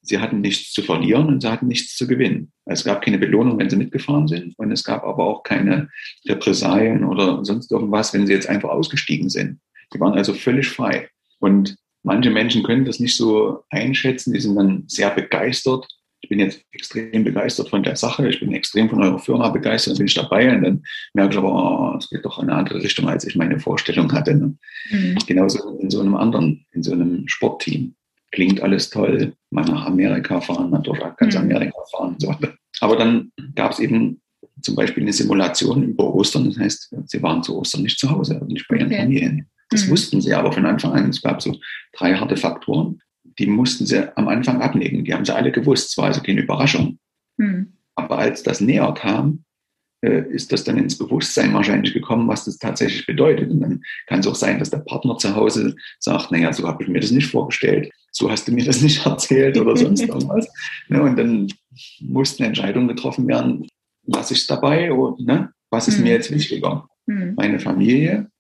[0.03, 2.53] sie hatten nichts zu verlieren und sie hatten nichts zu gewinnen.
[2.65, 5.91] Es gab keine Belohnung, wenn sie mitgefahren sind und es gab aber auch keine
[6.27, 9.61] Repressalien oder sonst irgendwas, wenn sie jetzt einfach ausgestiegen sind.
[9.95, 11.09] Die waren also völlig frei.
[11.39, 15.87] Und Manche Menschen können das nicht so einschätzen, die sind dann sehr begeistert.
[16.21, 19.93] Ich bin jetzt extrem begeistert von der Sache, ich bin extrem von eurer Firma begeistert,
[19.93, 20.83] dann bin ich dabei und dann
[21.15, 21.53] merke ich aber,
[21.95, 24.35] oh, es geht doch in eine andere Richtung, als ich meine Vorstellung hatte.
[24.35, 24.57] Ne?
[24.91, 25.19] Mhm.
[25.27, 27.95] Genauso in so einem anderen, in so einem Sportteam.
[28.31, 31.43] Klingt alles toll, mal nach Amerika fahren, man durch ganz mhm.
[31.43, 32.55] Amerika fahren und so weiter.
[32.81, 34.21] Aber dann gab es eben
[34.61, 38.35] zum Beispiel eine Simulation über Ostern, das heißt, sie waren zu Ostern nicht zu Hause,
[38.35, 38.99] also nicht bei ihren okay.
[38.99, 39.49] Familien.
[39.71, 39.91] Das mhm.
[39.91, 41.11] wussten sie aber von Anfang an.
[41.11, 41.57] Es gab so
[41.93, 43.01] drei harte Faktoren,
[43.39, 45.05] die mussten sie am Anfang ablegen.
[45.05, 45.91] Die haben sie alle gewusst.
[45.91, 46.99] Es war also keine Überraschung.
[47.37, 47.75] Mhm.
[47.95, 49.45] Aber als das näher kam,
[50.01, 53.51] äh, ist das dann ins Bewusstsein wahrscheinlich gekommen, was das tatsächlich bedeutet.
[53.51, 56.83] Und dann kann es auch sein, dass der Partner zu Hause sagt, naja, so habe
[56.83, 60.49] ich mir das nicht vorgestellt, so hast du mir das nicht erzählt oder sonst irgendwas.
[60.89, 61.53] Ne, und dann
[62.01, 63.67] mussten Entscheidungen getroffen werden,
[64.07, 66.05] lasse ich es dabei oder ne, was ist mhm.
[66.05, 66.89] mir jetzt wichtiger?
[67.07, 67.35] Mhm.
[67.37, 68.31] Meine Familie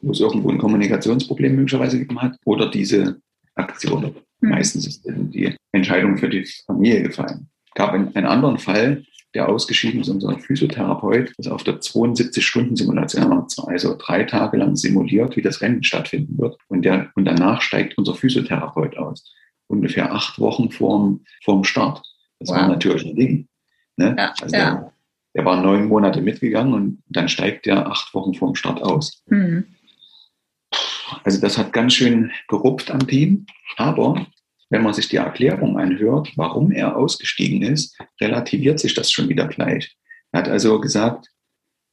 [0.00, 3.20] wo es irgendwo ein Kommunikationsproblem möglicherweise gegeben hat, oder diese
[3.54, 4.14] Aktion.
[4.40, 4.48] Mhm.
[4.50, 7.48] Meistens ist die Entscheidung für die Familie gefallen.
[7.66, 13.46] Es gab einen, einen anderen Fall, der ausgeschieden ist, unser Physiotherapeut, das auf der 72-Stunden-Simulation,
[13.66, 16.56] also drei Tage lang simuliert, wie das Rennen stattfinden wird.
[16.68, 19.32] Und, der, und danach steigt unser Physiotherapeut aus.
[19.68, 22.02] Ungefähr acht Wochen vorm, vorm Start.
[22.40, 22.56] Das wow.
[22.56, 23.48] war natürlich ein Ding.
[23.96, 24.16] Ne?
[24.18, 24.70] Ja, also ja.
[24.70, 24.92] Der,
[25.36, 29.22] der, war neun Monate mitgegangen und dann steigt der acht Wochen vorm Start aus.
[29.26, 29.66] Mhm.
[31.24, 33.46] Also das hat ganz schön gerupft am Team.
[33.76, 34.26] Aber
[34.70, 39.48] wenn man sich die Erklärung anhört, warum er ausgestiegen ist, relativiert sich das schon wieder
[39.48, 39.96] gleich.
[40.32, 41.28] Er hat also gesagt,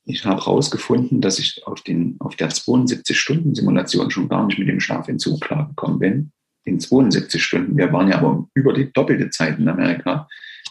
[0.05, 4.79] ich habe herausgefunden, dass ich auf, den, auf der 72-Stunden-Simulation schon gar nicht mit dem
[4.79, 6.31] Schlafentzug klargekommen bin.
[6.63, 7.77] In 72 Stunden.
[7.77, 10.27] Wir waren ja aber über die doppelte Zeit in Amerika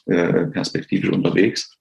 [0.06, 1.76] äh, perspektivisch unterwegs.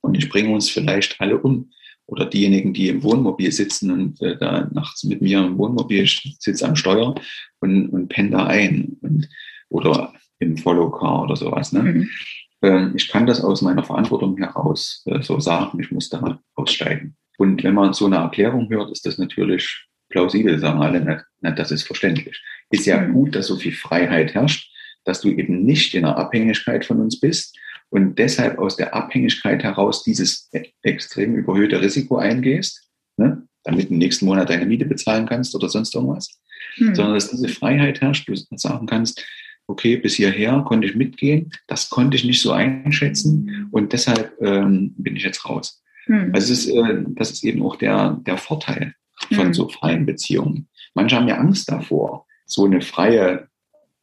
[0.00, 1.70] Und ich bringe uns vielleicht alle um
[2.10, 6.66] oder diejenigen, die im Wohnmobil sitzen und äh, da nachts mit mir im Wohnmobil sitze
[6.66, 7.14] am Steuer
[7.60, 9.28] und, und penne da ein und,
[9.68, 11.72] oder im Follow Car oder sowas.
[11.72, 11.82] Ne?
[11.82, 12.10] Mhm.
[12.62, 17.16] Ähm, ich kann das aus meiner Verantwortung heraus äh, so sagen, ich muss da aussteigen.
[17.38, 21.52] Und wenn man so eine Erklärung hört, ist das natürlich plausibel, sagen alle, na, na
[21.52, 22.42] das ist verständlich.
[22.70, 23.12] Ist ja mhm.
[23.12, 24.68] gut, dass so viel Freiheit herrscht,
[25.04, 27.56] dass du eben nicht in einer Abhängigkeit von uns bist,
[27.90, 30.50] und deshalb aus der Abhängigkeit heraus dieses
[30.82, 35.94] extrem überhöhte Risiko eingehst, ne, damit du nächsten Monat deine Miete bezahlen kannst oder sonst
[35.94, 36.40] irgendwas,
[36.76, 36.94] hm.
[36.94, 39.24] sondern dass diese Freiheit herrscht, du sagen kannst,
[39.66, 44.94] okay, bis hierher konnte ich mitgehen, das konnte ich nicht so einschätzen und deshalb ähm,
[44.96, 45.82] bin ich jetzt raus.
[46.06, 46.30] Hm.
[46.32, 48.94] Also ist, äh, das ist eben auch der, der Vorteil
[49.32, 49.54] von hm.
[49.54, 50.68] so freien Beziehungen.
[50.94, 53.49] Manche haben ja Angst davor, so eine freie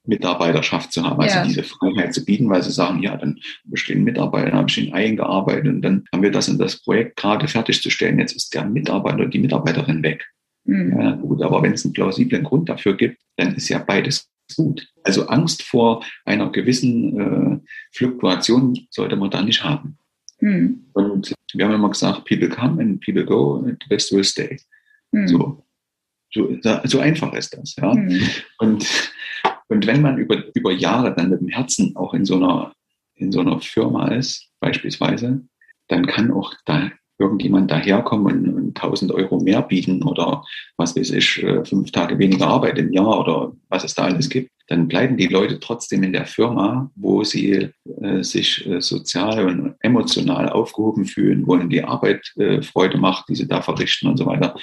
[0.08, 1.44] Mitarbeiterschaft zu haben, also ja.
[1.44, 4.94] diese Freiheit zu bieten, weil sie sagen, ja, dann bestehen Mitarbeiter, dann habe ich ihn
[4.94, 8.20] eingearbeitet und dann haben wir das in das Projekt gerade fertigzustellen.
[8.20, 10.26] Jetzt ist der Mitarbeiter, die Mitarbeiterin weg.
[10.64, 11.00] Mhm.
[11.00, 14.88] Ja, gut, aber wenn es einen plausiblen Grund dafür gibt, dann ist ja beides gut.
[15.04, 17.60] Also Angst vor einer gewissen äh,
[17.92, 19.98] Fluktuation sollte man da nicht haben.
[20.40, 20.86] Mhm.
[20.94, 24.58] Und wir haben immer gesagt, people come and people go, and the best will stay.
[25.12, 25.28] Mhm.
[25.28, 25.64] So.
[26.34, 27.76] So, so einfach ist das.
[27.78, 27.94] Ja?
[27.94, 28.22] Mhm.
[28.60, 29.12] Und
[29.70, 32.74] und wenn man über, über Jahre dann mit dem Herzen auch in so einer,
[33.16, 35.42] in so einer Firma ist, beispielsweise,
[35.88, 40.44] dann kann auch da irgendjemand daherkommen und, und 1000 Euro mehr bieten oder
[40.78, 44.30] was weiß ich, äh, fünf Tage weniger Arbeit im Jahr oder was es da alles
[44.30, 49.48] gibt, dann bleiben die Leute trotzdem in der Firma, wo sie äh, sich äh, sozial
[49.48, 54.08] und emotional aufgehoben fühlen, wo ihnen die Arbeit äh, Freude macht, die sie da verrichten
[54.08, 54.56] und so weiter.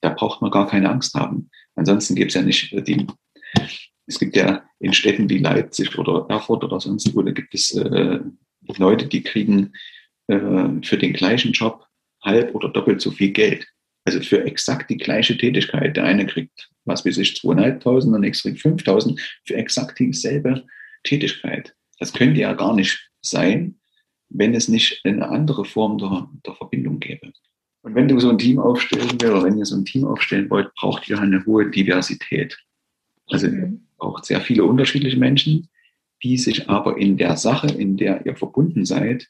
[0.00, 1.50] Da braucht man gar keine Angst haben.
[1.76, 3.06] Ansonsten gibt es ja nicht äh, die,
[4.10, 7.74] es gibt ja in Städten wie Leipzig oder Erfurt oder sonst wo, da gibt es
[7.76, 8.18] äh,
[8.76, 9.72] Leute, die kriegen
[10.26, 10.38] äh,
[10.82, 11.86] für den gleichen Job
[12.22, 13.66] halb oder doppelt so viel Geld.
[14.04, 15.96] Also für exakt die gleiche Tätigkeit.
[15.96, 20.64] Der eine kriegt, was weiß ich, 2.500, der nächste kriegt 5.000 für exakt dieselbe
[21.04, 21.74] Tätigkeit.
[22.00, 23.78] Das könnte ja gar nicht sein,
[24.28, 27.32] wenn es nicht eine andere Form der, der Verbindung gäbe.
[27.82, 30.50] Und wenn du so ein Team aufstellen willst, oder wenn ihr so ein Team aufstellen
[30.50, 32.58] wollt, braucht ihr eine hohe Diversität.
[33.28, 33.48] Also
[34.00, 35.68] braucht sehr viele unterschiedliche Menschen,
[36.22, 39.28] die sich aber in der Sache, in der ihr verbunden seid,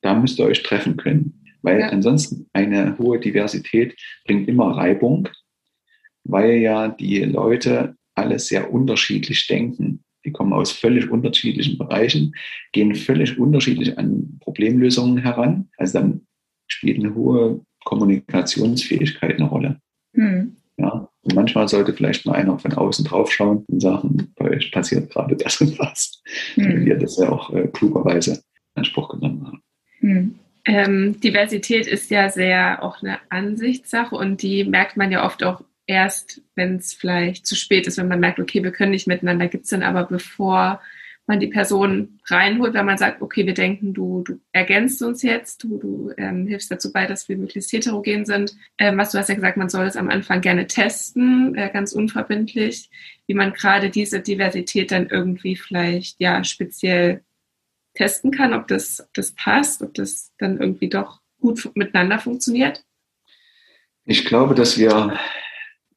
[0.00, 1.44] da müsst ihr euch treffen können.
[1.62, 1.88] Weil ja.
[1.88, 3.96] ansonsten eine hohe Diversität
[4.26, 5.28] bringt immer Reibung,
[6.24, 10.04] weil ja die Leute alle sehr unterschiedlich denken.
[10.24, 12.34] Die kommen aus völlig unterschiedlichen Bereichen,
[12.72, 15.68] gehen völlig unterschiedlich an Problemlösungen heran.
[15.76, 16.26] Also dann
[16.66, 19.80] spielt eine hohe Kommunikationsfähigkeit eine Rolle.
[21.24, 25.36] Und manchmal sollte vielleicht mal einer von außen draufschauen und sagen, bei euch passiert gerade
[25.42, 26.22] das und was.
[26.54, 26.84] Hm.
[26.84, 28.40] Wir das ja auch äh, klugerweise in
[28.76, 29.62] Anspruch genommen haben.
[30.00, 30.34] Hm.
[30.66, 35.62] Ähm, Diversität ist ja sehr auch eine Ansichtssache und die merkt man ja oft auch
[35.86, 39.48] erst, wenn es vielleicht zu spät ist, wenn man merkt, okay, wir können nicht miteinander.
[39.48, 40.80] Gibt es dann aber, bevor
[41.26, 45.62] man die Person reinholt, wenn man sagt, okay, wir denken, du, du ergänzt uns jetzt,
[45.62, 48.54] du, du ähm, hilfst dazu bei, dass wir möglichst heterogen sind.
[48.78, 51.92] Ähm, was du hast ja gesagt, man soll es am Anfang gerne testen, äh, ganz
[51.92, 52.90] unverbindlich,
[53.26, 57.22] wie man gerade diese Diversität dann irgendwie vielleicht ja speziell
[57.94, 62.84] testen kann, ob das, ob das passt, ob das dann irgendwie doch gut miteinander funktioniert?
[64.04, 65.18] Ich glaube, dass wir,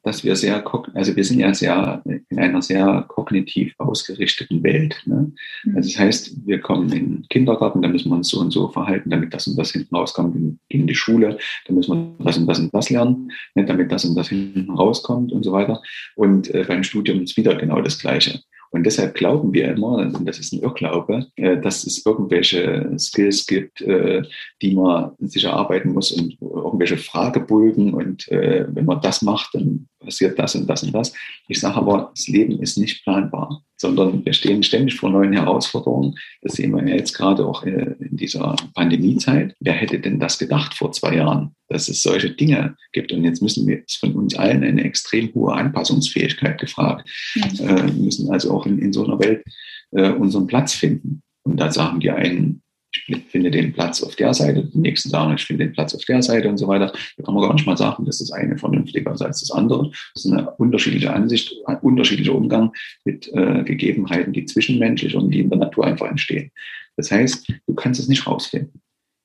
[0.08, 5.02] dass wir sehr, also wir sind ja sehr in einer sehr kognitiv ausgerichteten Welt.
[5.06, 5.34] Ne?
[5.66, 5.76] Mhm.
[5.76, 8.70] Also das heißt, wir kommen in den Kindergarten, da müssen wir uns so und so
[8.70, 10.60] verhalten, damit das und das hinten rauskommt.
[10.70, 13.66] In die Schule, da müssen wir das und das und das lernen, ne?
[13.66, 15.82] damit das und das hinten rauskommt und so weiter.
[16.16, 18.40] Und äh, beim Studium ist wieder genau das Gleiche.
[18.70, 23.46] Und deshalb glauben wir immer, und das ist ein Irrglaube, äh, dass es irgendwelche Skills
[23.46, 24.24] gibt, äh,
[24.62, 27.94] die man sich erarbeiten muss und irgendwelche Fragebögen.
[27.94, 31.14] Und äh, wenn man das macht, dann passiert das und das und das.
[31.48, 36.16] Ich sage aber, das Leben ist nicht planbar, sondern wir stehen ständig vor neuen Herausforderungen.
[36.42, 39.56] Das sehen wir jetzt gerade auch in dieser Pandemiezeit.
[39.60, 43.12] Wer hätte denn das gedacht vor zwei Jahren, dass es solche Dinge gibt?
[43.12, 47.10] Und jetzt müssen wir von uns allen eine extrem hohe Anpassungsfähigkeit gefragt.
[47.36, 47.60] Mhm.
[47.60, 49.44] Wir müssen also auch in, in so einer Welt
[49.92, 51.22] äh, unseren Platz finden.
[51.44, 52.62] Und da sagen die einen,
[53.08, 56.04] ich finde den Platz auf der Seite, die nächsten sagen, ich finde den Platz auf
[56.06, 56.92] der Seite und so weiter.
[57.18, 59.92] Da kann man gar nicht mal sagen, dass das eine vernünftiger ist als das andere.
[60.14, 62.72] Das ist eine unterschiedliche Ansicht, ein unterschiedlicher Umgang
[63.06, 66.52] mit äh, Gegebenheiten, die zwischenmenschlich und die in der Natur einfach entstehen.
[66.96, 68.82] Das heißt, du kannst es nicht rausfinden.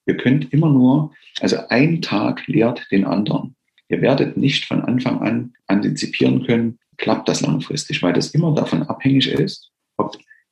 [0.07, 3.55] Ihr könnt immer nur, also ein Tag lehrt den anderen.
[3.89, 8.83] Ihr werdet nicht von Anfang an antizipieren können, klappt das langfristig, weil das immer davon
[8.85, 9.72] abhängig ist,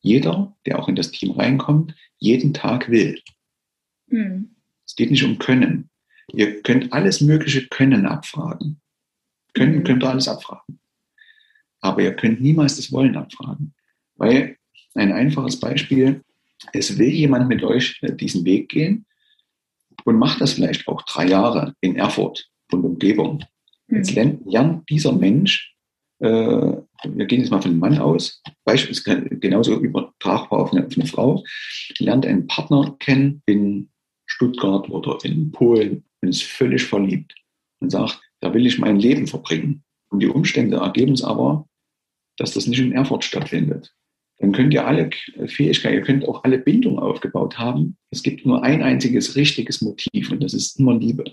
[0.00, 3.20] jeder, der auch in das Team reinkommt, jeden Tag will.
[4.08, 4.56] Mhm.
[4.86, 5.90] Es geht nicht um Können.
[6.32, 8.80] Ihr könnt alles mögliche Können abfragen.
[9.54, 9.84] Können mhm.
[9.84, 10.80] könnt ihr alles abfragen.
[11.80, 13.74] Aber ihr könnt niemals das Wollen abfragen.
[14.16, 14.56] Weil
[14.94, 16.22] ein einfaches Beispiel,
[16.72, 19.06] es will jemand mit euch äh, diesen Weg gehen
[20.04, 23.44] und macht das vielleicht auch drei Jahre in Erfurt und Umgebung.
[23.88, 24.40] Jetzt mhm.
[24.44, 25.74] lernt dieser Mensch
[26.20, 31.06] wir gehen jetzt mal von einem Mann aus, beispielsweise genauso übertragbar auf eine, auf eine
[31.06, 31.42] Frau,
[31.98, 33.90] lernt einen Partner kennen in
[34.26, 37.34] Stuttgart oder in Polen und ist völlig verliebt
[37.80, 39.82] und sagt, da will ich mein Leben verbringen.
[40.10, 41.66] Und die Umstände ergeben es aber,
[42.36, 43.94] dass das nicht in Erfurt stattfindet.
[44.38, 45.10] Dann könnt ihr alle
[45.46, 47.98] Fähigkeiten, ihr könnt auch alle Bindungen aufgebaut haben.
[48.10, 51.24] Es gibt nur ein einziges richtiges Motiv und das ist immer Liebe.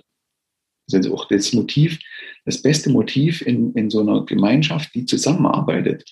[0.89, 1.99] Das ist auch das Motiv,
[2.47, 6.05] das beste Motiv in, in so einer Gemeinschaft, die zusammenarbeitet.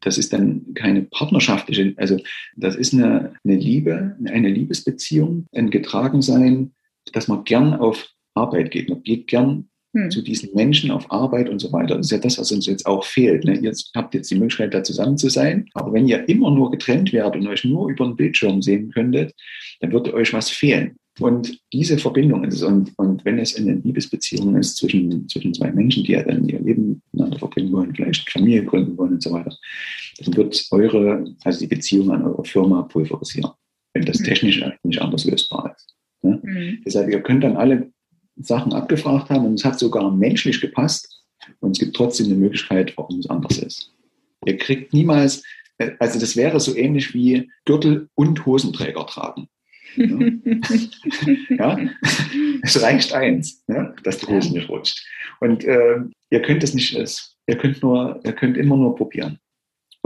[0.00, 2.18] Das ist dann keine partnerschaftliche, also
[2.56, 6.72] das ist eine, eine Liebe, eine Liebesbeziehung, ein Getragensein,
[7.12, 8.88] dass man gern auf Arbeit geht.
[8.88, 10.10] Man geht gern hm.
[10.10, 11.96] zu diesen Menschen auf Arbeit und so weiter.
[11.96, 13.44] Das ist ja das, was uns jetzt auch fehlt.
[13.44, 13.58] Ne?
[13.58, 15.68] Ihr habt jetzt die Möglichkeit, da zusammen zu sein.
[15.74, 19.34] Aber wenn ihr immer nur getrennt werdet und euch nur über den Bildschirm sehen könntet,
[19.80, 20.96] dann würde euch was fehlen.
[21.18, 22.62] Und diese Verbindung ist es.
[22.62, 26.60] Und, und wenn es eine Liebesbeziehung ist zwischen, zwischen zwei Menschen, die ja dann ihr
[26.60, 29.56] Leben miteinander verbringen wollen, vielleicht Familie gründen wollen und so weiter,
[30.18, 33.50] dann wird eure, also die Beziehung an eure Firma pulverisieren,
[33.94, 34.24] wenn das mhm.
[34.24, 35.96] technisch nicht anders lösbar ist.
[36.22, 36.40] Ne?
[36.42, 36.82] Mhm.
[36.84, 37.90] Deshalb, ihr könnt dann alle
[38.36, 41.24] Sachen abgefragt haben und es hat sogar menschlich gepasst
[41.60, 43.92] und es gibt trotzdem eine Möglichkeit, warum es anders ist.
[44.44, 45.42] Ihr kriegt niemals,
[45.78, 49.48] äh, also das wäre so ähnlich wie Gürtel und Hosenträger tragen.
[49.96, 51.78] ja,
[52.62, 55.02] es reicht eins, ja, dass die Hose nicht rutscht.
[55.40, 56.94] Und äh, ihr könnt es nicht,
[57.46, 59.38] ihr könnt nur, ihr könnt immer nur probieren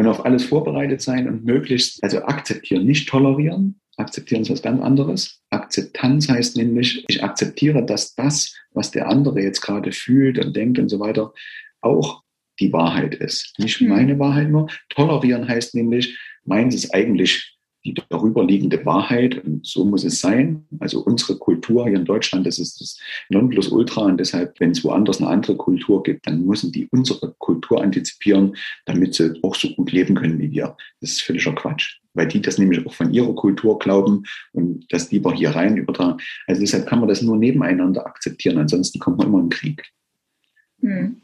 [0.01, 3.79] und auf alles vorbereitet sein und möglichst, also akzeptieren, nicht tolerieren.
[3.99, 5.43] Akzeptieren ist was ganz anderes.
[5.51, 10.79] Akzeptanz heißt nämlich, ich akzeptiere, dass das, was der andere jetzt gerade fühlt und denkt
[10.79, 11.35] und so weiter,
[11.83, 12.23] auch
[12.61, 13.53] die Wahrheit ist.
[13.59, 13.89] Nicht mhm.
[13.89, 14.71] meine Wahrheit nur.
[14.89, 20.67] Tolerieren heißt nämlich, meins ist eigentlich die darüberliegende Wahrheit und so muss es sein.
[20.81, 22.99] Also unsere Kultur hier in Deutschland, das ist das
[23.31, 27.83] Nonplusultra und deshalb, wenn es woanders eine andere Kultur gibt, dann müssen die unsere Kultur
[27.83, 30.77] antizipieren, damit sie auch so gut leben können wie wir.
[31.01, 35.11] Das ist völliger Quatsch, weil die das nämlich auch von ihrer Kultur glauben und das
[35.11, 36.19] lieber hier rein übertragen.
[36.47, 39.83] Also deshalb kann man das nur nebeneinander akzeptieren, ansonsten kommt man immer in Krieg.
[40.81, 41.17] Hm.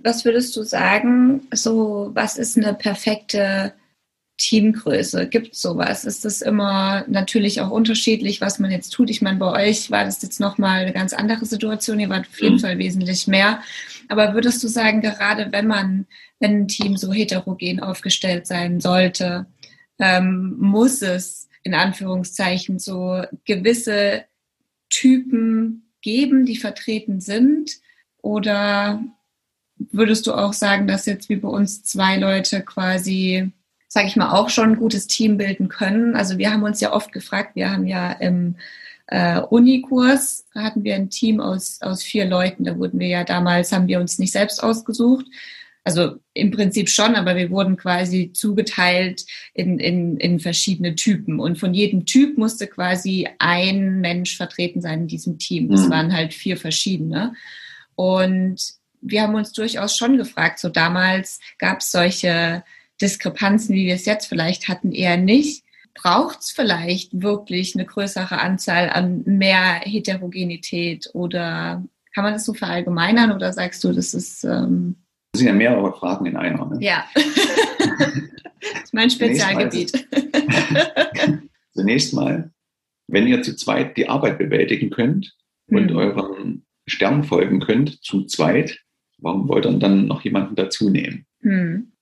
[0.00, 3.72] Was würdest du sagen, so was ist eine perfekte
[4.38, 5.26] Teamgröße?
[5.26, 6.04] Gibt es sowas?
[6.04, 9.10] Ist das immer natürlich auch unterschiedlich, was man jetzt tut?
[9.10, 12.00] Ich meine, bei euch war das jetzt nochmal eine ganz andere Situation.
[12.00, 12.60] Ihr wart auf jeden mhm.
[12.60, 13.60] Fall wesentlich mehr.
[14.08, 16.06] Aber würdest du sagen, gerade wenn man,
[16.38, 19.46] wenn ein Team so heterogen aufgestellt sein sollte,
[19.98, 24.24] ähm, muss es in Anführungszeichen so gewisse
[24.88, 27.72] Typen geben, die vertreten sind?
[28.22, 29.02] Oder
[29.78, 33.52] würdest du auch sagen, dass jetzt wie bei uns zwei Leute quasi
[33.88, 36.14] sage ich mal, auch schon ein gutes Team bilden können.
[36.14, 38.56] Also wir haben uns ja oft gefragt, wir haben ja im
[39.06, 42.64] äh, Unikurs hatten wir ein Team aus, aus vier Leuten.
[42.64, 45.24] Da wurden wir ja damals, haben wir uns nicht selbst ausgesucht.
[45.82, 49.24] Also im Prinzip schon, aber wir wurden quasi zugeteilt
[49.54, 51.40] in, in, in verschiedene Typen.
[51.40, 55.70] Und von jedem Typ musste quasi ein Mensch vertreten sein in diesem Team.
[55.70, 55.90] Das mhm.
[55.90, 57.32] waren halt vier verschiedene.
[57.94, 62.62] Und wir haben uns durchaus schon gefragt, so damals gab es solche
[63.00, 65.64] Diskrepanzen, wie wir es jetzt vielleicht hatten, eher nicht.
[65.94, 71.82] Braucht es vielleicht wirklich eine größere Anzahl an mehr Heterogenität oder
[72.14, 74.44] kann man das so verallgemeinern oder sagst du, das ist.
[74.44, 74.96] Ähm
[75.32, 76.66] das sind ja mehrere Fragen in einer.
[76.66, 76.78] Ne?
[76.80, 77.04] Ja.
[77.14, 80.08] das ist mein Spezialgebiet.
[81.74, 82.50] Zunächst mal,
[83.08, 85.36] wenn ihr zu zweit die Arbeit bewältigen könnt
[85.68, 85.96] und hm.
[85.96, 88.80] eurem Stern folgen könnt, zu zweit,
[89.18, 91.26] warum wollt ihr dann noch jemanden dazu nehmen?
[91.42, 91.92] Hm.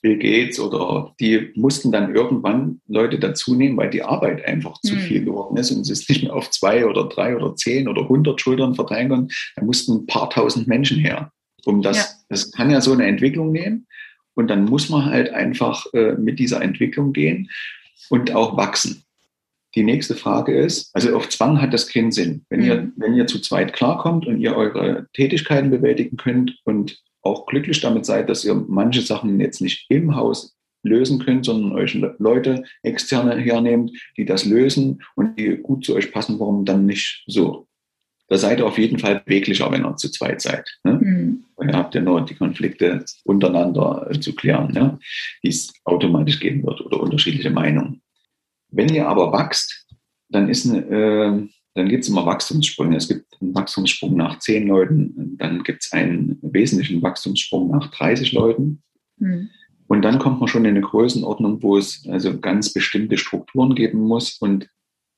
[0.00, 4.94] Bill Gates oder die mussten dann irgendwann Leute dazu nehmen, weil die Arbeit einfach zu
[4.94, 5.00] mhm.
[5.00, 8.08] viel geworden ist und sie ist nicht mehr auf zwei oder drei oder zehn oder
[8.08, 9.34] hundert Schultern verteilen konnten.
[9.56, 11.32] Da mussten ein paar tausend Menschen her.
[11.64, 12.04] Um das, ja.
[12.28, 13.86] das kann ja so eine Entwicklung nehmen.
[14.34, 17.50] Und dann muss man halt einfach äh, mit dieser Entwicklung gehen
[18.08, 19.02] und auch wachsen.
[19.74, 22.44] Die nächste Frage ist, also auf Zwang hat das keinen Sinn.
[22.48, 22.66] Wenn, mhm.
[22.66, 27.80] ihr, wenn ihr zu zweit klarkommt und ihr eure Tätigkeiten bewältigen könnt und auch glücklich
[27.80, 32.64] damit seid, dass ihr manche Sachen jetzt nicht im Haus lösen könnt, sondern euch Leute
[32.82, 37.66] externe hernehmt, die das lösen und die gut zu euch passen, warum dann nicht so?
[38.28, 40.68] Da seid ihr auf jeden Fall beweglicher, wenn ihr zu zweit seid.
[40.84, 41.00] Ne?
[41.00, 41.44] Mhm.
[41.62, 44.98] Ihr habt ja nur die Konflikte untereinander zu klären, ne?
[45.42, 48.02] die es automatisch geben wird oder unterschiedliche Meinungen.
[48.70, 49.86] Wenn ihr aber wachst,
[50.28, 51.48] dann ist eine, äh,
[51.78, 52.96] dann gibt es immer Wachstumssprünge.
[52.96, 58.32] Es gibt einen Wachstumssprung nach zehn Leuten, dann gibt es einen wesentlichen Wachstumssprung nach 30
[58.32, 58.82] Leuten.
[59.16, 59.50] Mhm.
[59.86, 64.00] Und dann kommt man schon in eine Größenordnung, wo es also ganz bestimmte Strukturen geben
[64.00, 64.68] muss und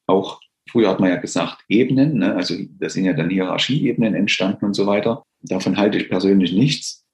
[0.06, 2.34] auch Früher hat man ja gesagt Ebenen, ne?
[2.34, 5.24] also da sind ja dann Hierarchieebenen entstanden und so weiter.
[5.42, 7.04] Davon halte ich persönlich nichts.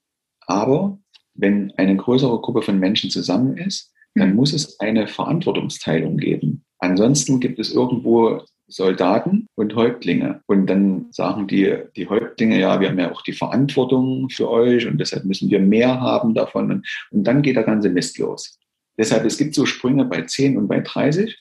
[0.47, 0.99] Aber
[1.35, 4.37] wenn eine größere Gruppe von Menschen zusammen ist, dann hm.
[4.37, 6.65] muss es eine Verantwortungsteilung geben.
[6.79, 10.43] Ansonsten gibt es irgendwo Soldaten und Häuptlinge.
[10.47, 14.87] Und dann sagen die, die Häuptlinge, ja, wir haben ja auch die Verantwortung für euch
[14.87, 16.71] und deshalb müssen wir mehr haben davon.
[16.71, 18.59] Und, und dann geht der ganze Mist los.
[18.99, 21.39] Deshalb, es gibt so Sprünge bei 10 und bei 30.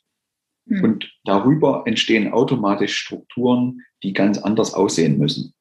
[0.68, 0.84] Hm.
[0.84, 5.54] Und darüber entstehen automatisch Strukturen, die ganz anders aussehen müssen.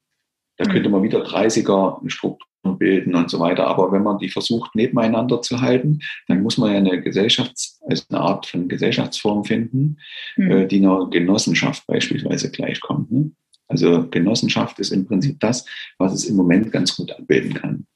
[0.57, 0.73] Da hm.
[0.73, 3.67] könnte man wieder 30er Strukturen bilden und so weiter.
[3.67, 8.05] Aber wenn man die versucht, nebeneinander zu halten, dann muss man ja eine Gesellschafts-, also
[8.09, 9.99] eine Art von Gesellschaftsform finden,
[10.37, 10.69] mhm.
[10.69, 13.13] die einer Genossenschaft beispielsweise gleichkommt.
[13.13, 13.31] Ne?
[13.69, 15.67] Also Genossenschaft ist im Prinzip das,
[15.99, 17.87] was es im Moment ganz gut abbilden kann.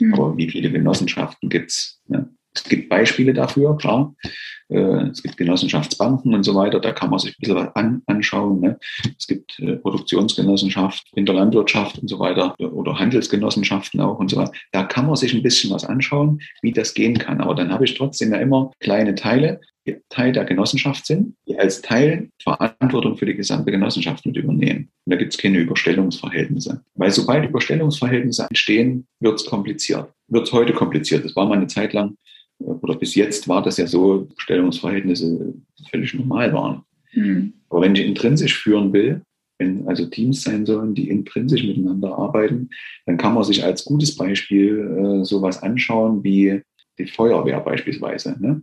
[0.00, 0.14] Mhm.
[0.14, 2.00] Aber wie viele Genossenschaften gibt's?
[2.06, 2.28] Ne?
[2.54, 4.14] Es gibt Beispiele dafür, klar.
[4.68, 8.02] Äh, es gibt Genossenschaftsbanken und so weiter, da kann man sich ein bisschen was an,
[8.06, 8.60] anschauen.
[8.60, 8.78] Ne?
[9.18, 14.36] Es gibt äh, Produktionsgenossenschaft in der Landwirtschaft und so weiter oder Handelsgenossenschaften auch und so
[14.36, 14.52] weiter.
[14.72, 17.40] Da kann man sich ein bisschen was anschauen, wie das gehen kann.
[17.40, 19.60] Aber dann habe ich trotzdem ja immer kleine Teile
[20.08, 24.90] Teil der Genossenschaft sind, die als Teil Verantwortung für die gesamte Genossenschaft mit übernehmen.
[25.04, 26.82] Und da gibt es keine Überstellungsverhältnisse.
[26.94, 30.10] Weil sobald Überstellungsverhältnisse entstehen, wird es kompliziert.
[30.28, 31.24] Wird es heute kompliziert.
[31.24, 35.54] Das war mal eine Zeit lang, äh, oder bis jetzt war das ja so, Überstellungsverhältnisse
[35.90, 36.82] völlig normal waren.
[37.12, 37.54] Mhm.
[37.68, 39.22] Aber wenn ich intrinsisch führen will,
[39.58, 42.70] wenn also Teams sein sollen, die intrinsisch miteinander arbeiten,
[43.06, 46.62] dann kann man sich als gutes Beispiel äh, sowas anschauen wie
[46.98, 48.36] die Feuerwehr beispielsweise.
[48.40, 48.62] Ne?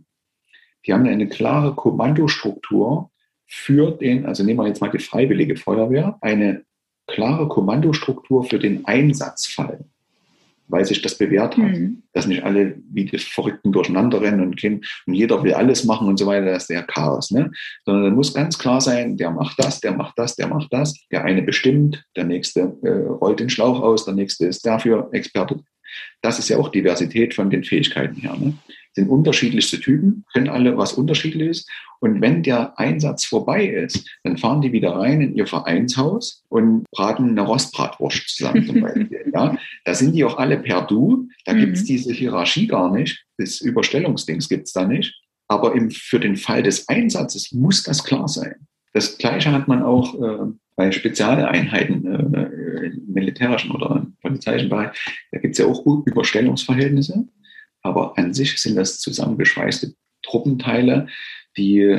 [0.86, 3.10] Die haben eine klare Kommandostruktur
[3.46, 6.64] für den, also nehmen wir jetzt mal die Freiwillige Feuerwehr, eine
[7.06, 9.84] klare Kommandostruktur für den Einsatzfall,
[10.72, 12.02] weil sich das bewährt hat, mhm.
[12.14, 16.08] dass nicht alle wie die Verrückten durcheinander rennen und, gehen, und jeder will alles machen
[16.08, 17.30] und so weiter, das ist der Chaos.
[17.30, 17.52] Ne?
[17.84, 20.94] Sondern es muss ganz klar sein, der macht das, der macht das, der macht das,
[21.12, 25.60] der eine bestimmt, der nächste äh, rollt den Schlauch aus, der nächste ist dafür Experte.
[26.22, 28.34] Das ist ja auch Diversität von den Fähigkeiten her.
[28.40, 28.54] Ne?
[28.94, 31.66] Sind unterschiedlichste Typen, können alle was Unterschiedliches.
[32.00, 36.84] Und wenn der Einsatz vorbei ist, dann fahren die wieder rein in ihr Vereinshaus und
[36.90, 39.30] braten eine Rostbratwurst zusammen zum Beispiel.
[39.32, 41.28] ja, da sind die auch alle per Du.
[41.44, 41.60] Da mhm.
[41.60, 43.24] gibt's diese Hierarchie gar nicht.
[43.38, 45.14] Das Überstellungsdings gibt's da nicht.
[45.48, 48.54] Aber im, für den Fall des Einsatzes muss das klar sein.
[48.94, 54.90] Das Gleiche hat man auch äh, bei Spezialeinheiten äh, im militärischen oder im polizeilichen Bereich.
[55.30, 57.26] Da gibt's ja auch Überstellungsverhältnisse.
[57.82, 61.08] Aber an sich sind das zusammengeschweißte Truppenteile,
[61.56, 61.98] die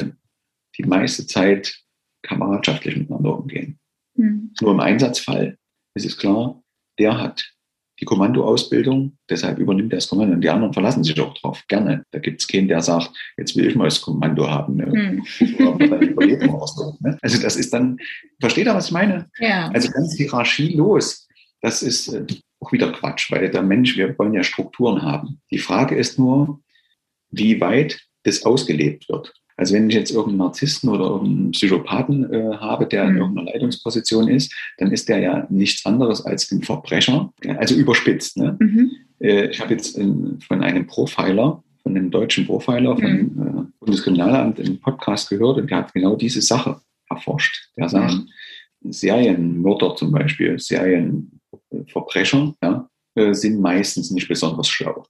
[0.77, 1.83] die meiste Zeit
[2.23, 3.79] kameradschaftlich miteinander umgehen.
[4.15, 4.53] Mhm.
[4.61, 5.57] Nur im Einsatzfall
[5.95, 6.63] ist es klar,
[6.97, 7.53] der hat
[7.99, 12.03] die Kommandoausbildung, deshalb übernimmt er das Kommando und die anderen verlassen sich auch drauf, gerne.
[12.11, 14.75] Da gibt es keinen, der sagt, jetzt will ich mal das Kommando haben.
[14.77, 14.87] Ne?
[14.87, 15.23] Mhm.
[17.01, 17.17] ne?
[17.21, 17.97] Also das ist dann,
[18.41, 19.29] versteht ihr, was ich meine?
[19.37, 19.69] Ja.
[19.73, 21.27] Also ganz hierarchielos.
[21.61, 22.25] Das ist äh,
[22.63, 25.41] auch wieder Quatsch, weil der Mensch, wir wollen ja Strukturen haben.
[25.51, 26.61] Die Frage ist nur,
[27.29, 29.33] wie weit das ausgelebt wird.
[29.55, 33.17] Also wenn ich jetzt irgendeinen Narzissten oder irgendeinen Psychopathen äh, habe, der in mhm.
[33.17, 38.37] irgendeiner Leitungsposition ist, dann ist der ja nichts anderes als ein Verbrecher, also überspitzt.
[38.37, 38.57] Ne?
[38.59, 38.91] Mhm.
[39.19, 43.67] Äh, ich habe jetzt in, von einem Profiler, von einem deutschen Profiler vom mhm.
[43.69, 47.69] äh, Bundeskriminalamt einen Podcast gehört und der hat genau diese Sache erforscht.
[47.77, 48.91] Der sagt, mhm.
[48.91, 51.39] Serienmörder zum Beispiel, Serien
[51.87, 55.05] Verbrecher ja, äh, sind meistens nicht besonders schlau.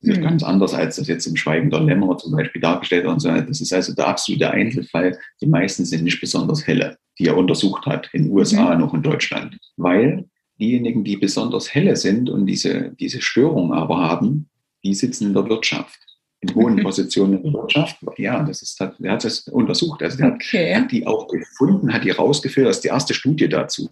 [0.00, 0.24] Das ist mhm.
[0.24, 3.14] ganz anders, als das jetzt im Schweigen der Lämmer zum Beispiel dargestellt wird.
[3.14, 3.28] Und so.
[3.30, 5.18] Das ist also der absolute Einzelfall.
[5.40, 8.80] Die meisten sind nicht besonders helle, die er untersucht hat, in den USA mhm.
[8.80, 9.56] noch in Deutschland.
[9.76, 10.28] Weil
[10.60, 14.48] diejenigen, die besonders helle sind und diese, diese Störung aber haben,
[14.84, 15.98] die sitzen in der Wirtschaft
[16.40, 16.82] in hohen mhm.
[16.82, 17.96] Positionen in der Wirtschaft.
[18.18, 20.02] Ja, das ist, er hat das untersucht.
[20.02, 20.74] Also der okay.
[20.74, 22.70] hat die auch gefunden, hat die rausgefiltert.
[22.70, 23.88] Das ist die erste Studie dazu.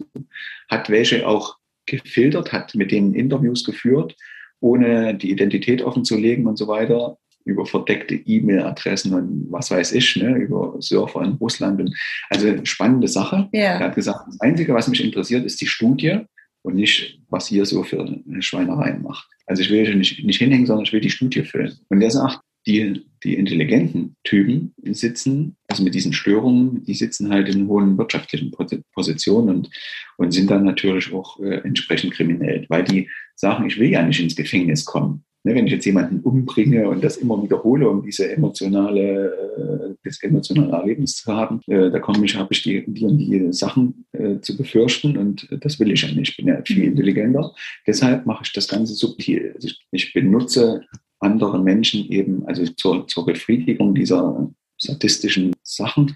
[0.69, 4.15] Hat welche auch gefiltert, hat mit denen Interviews geführt,
[4.59, 9.91] ohne die Identität offen zu legen und so weiter, über verdeckte E-Mail-Adressen und was weiß
[9.93, 11.79] ich, ne, über Surfer in Russland.
[11.79, 11.95] Und,
[12.29, 13.47] also spannende Sache.
[13.53, 13.77] Ja.
[13.77, 16.21] Er hat gesagt, das Einzige, was mich interessiert, ist die Studie
[16.63, 19.29] und nicht, was ihr so für eine Schweinereien macht.
[19.45, 21.77] Also ich will nicht, nicht hinhängen, sondern ich will die Studie füllen.
[21.89, 27.49] Und der sagt, die, die intelligenten Typen sitzen, also mit diesen Störungen, die sitzen halt
[27.49, 28.51] in hohen wirtschaftlichen
[28.93, 29.69] Positionen und,
[30.17, 34.19] und sind dann natürlich auch äh, entsprechend kriminell, weil die sagen, ich will ja nicht
[34.19, 35.23] ins Gefängnis kommen.
[35.45, 39.27] Ne, wenn ich jetzt jemanden umbringe und das immer wiederhole, um diese emotionale,
[39.59, 43.19] äh, das emotionale Erlebnis zu haben, äh, da komme ich, habe ich die, die und
[43.19, 46.31] die Sachen äh, zu befürchten und das will ich ja nicht.
[46.31, 47.53] Ich bin ja viel intelligenter.
[47.85, 49.51] Deshalb mache ich das Ganze subtil.
[49.53, 50.81] Also ich, ich benutze
[51.19, 56.15] andere Menschen eben, also zur, zur Befriedigung dieser sadistischen Sachen,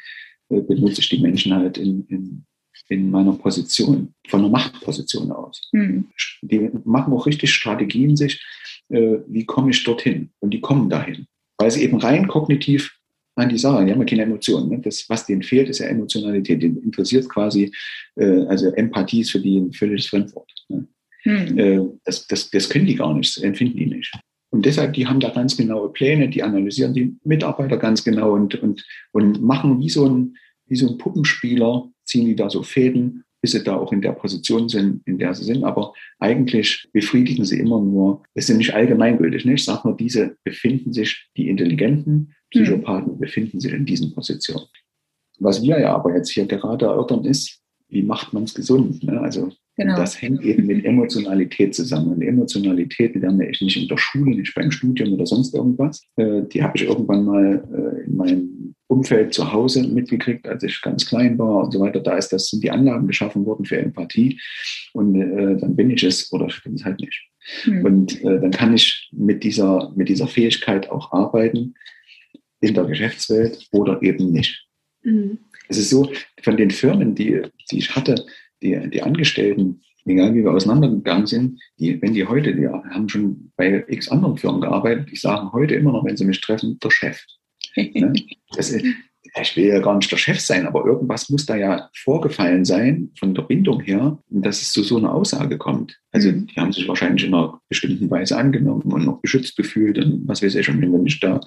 [0.49, 2.45] äh, benutze ich die Menschen halt in, in,
[2.89, 5.69] in meiner Position, von der Machtposition aus.
[5.71, 6.09] Mhm.
[6.41, 8.43] Die machen auch richtig Strategien sich,
[8.89, 10.29] äh, wie komme ich dorthin?
[10.39, 11.27] Und die kommen dahin.
[11.57, 12.95] Weil sie eben rein kognitiv
[13.35, 14.69] an die Sache, die haben ja keine Emotionen.
[14.69, 14.79] Ne?
[14.79, 16.61] Das, was denen fehlt, ist ja Emotionalität.
[16.61, 17.71] Den interessiert quasi,
[18.15, 20.51] äh, also Empathie ist für die ein völliges Fremdwort.
[20.67, 20.87] Ne?
[21.25, 21.99] Mhm.
[22.05, 24.11] Das, das, das können die gar nicht, das empfinden die nicht.
[24.51, 28.55] Und deshalb, die haben da ganz genaue Pläne, die analysieren die Mitarbeiter ganz genau und,
[28.55, 30.35] und, und machen wie so, ein,
[30.65, 34.11] wie so ein Puppenspieler, ziehen die da so Fäden, bis sie da auch in der
[34.11, 35.63] Position sind, in der sie sind.
[35.63, 39.59] Aber eigentlich befriedigen sie immer nur, es sind nicht allgemeingültig, nicht?
[39.59, 43.19] Ich sage nur, diese befinden sich, die intelligenten Psychopathen mhm.
[43.19, 44.65] befinden sich in diesen Positionen.
[45.39, 49.03] Was wir ja aber jetzt hier gerade erörtern ist, wie macht man es gesund?
[49.03, 49.19] Ne?
[49.21, 49.95] Also Genau.
[49.95, 52.13] Das hängt eben mit Emotionalität zusammen.
[52.13, 56.01] Und Emotionalität lerne ich nicht in der Schule, nicht beim Studium oder sonst irgendwas.
[56.17, 60.81] Äh, die habe ich irgendwann mal äh, in meinem Umfeld zu Hause mitgekriegt, als ich
[60.81, 62.01] ganz klein war und so weiter.
[62.01, 64.37] Da ist das, sind die Anlagen geschaffen worden für Empathie.
[64.93, 67.29] Und äh, dann bin ich es oder ich bin es halt nicht.
[67.65, 67.85] Mhm.
[67.85, 71.73] Und dann kann ich mit dieser, mit dieser Fähigkeit auch arbeiten.
[72.61, 74.67] in der Geschäftswelt oder eben nicht.
[75.03, 75.39] Mhm.
[75.69, 76.11] Es ist so,
[76.41, 78.25] von den Firmen, die, die ich hatte,
[78.61, 83.51] die, die Angestellten, egal wie wir auseinandergegangen sind, die, wenn die heute, die haben schon
[83.55, 86.89] bei x anderen Firmen gearbeitet, die sagen heute immer noch, wenn sie mich treffen, der
[86.89, 87.23] Chef.
[87.75, 88.13] ne?
[88.55, 88.73] das,
[89.41, 93.11] ich will ja gar nicht der Chef sein, aber irgendwas muss da ja vorgefallen sein
[93.17, 95.99] von der Bindung her, dass es zu so einer Aussage kommt.
[96.11, 96.47] Also mhm.
[96.47, 100.41] die haben sich wahrscheinlich in einer bestimmten Weise angenommen und noch geschützt gefühlt und was
[100.41, 101.39] weiß ich schon, wenn wir nicht da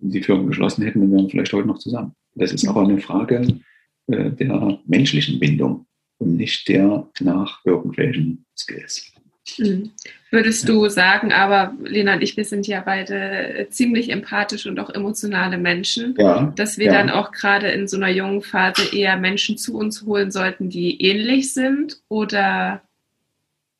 [0.00, 2.14] die Firmen geschlossen hätten, dann wären wir vielleicht heute noch zusammen.
[2.34, 3.60] Das ist aber eine Frage
[4.08, 5.86] äh, der menschlichen Bindung
[6.18, 9.12] und nicht der nach irgendwelchen Skills.
[9.58, 9.90] Mhm.
[10.30, 14.90] Würdest du sagen, aber Lena und ich, wir sind ja beide ziemlich empathisch und auch
[14.90, 16.92] emotionale Menschen, ja, dass wir ja.
[16.92, 21.00] dann auch gerade in so einer jungen Phase eher Menschen zu uns holen sollten, die
[21.00, 22.82] ähnlich sind oder?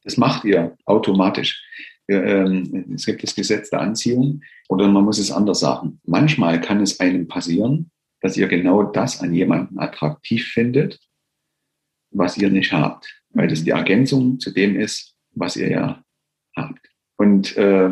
[0.05, 1.63] Das macht ihr automatisch.
[2.09, 5.99] Ähm, es gibt das Gesetz der Anziehung oder man muss es anders sagen.
[6.05, 11.01] Manchmal kann es einem passieren, dass ihr genau das an jemanden attraktiv findet,
[12.15, 16.05] was ihr nicht habt, weil das die Ergänzung zu dem ist, was ihr ja
[16.57, 16.89] habt.
[17.17, 17.91] Und äh,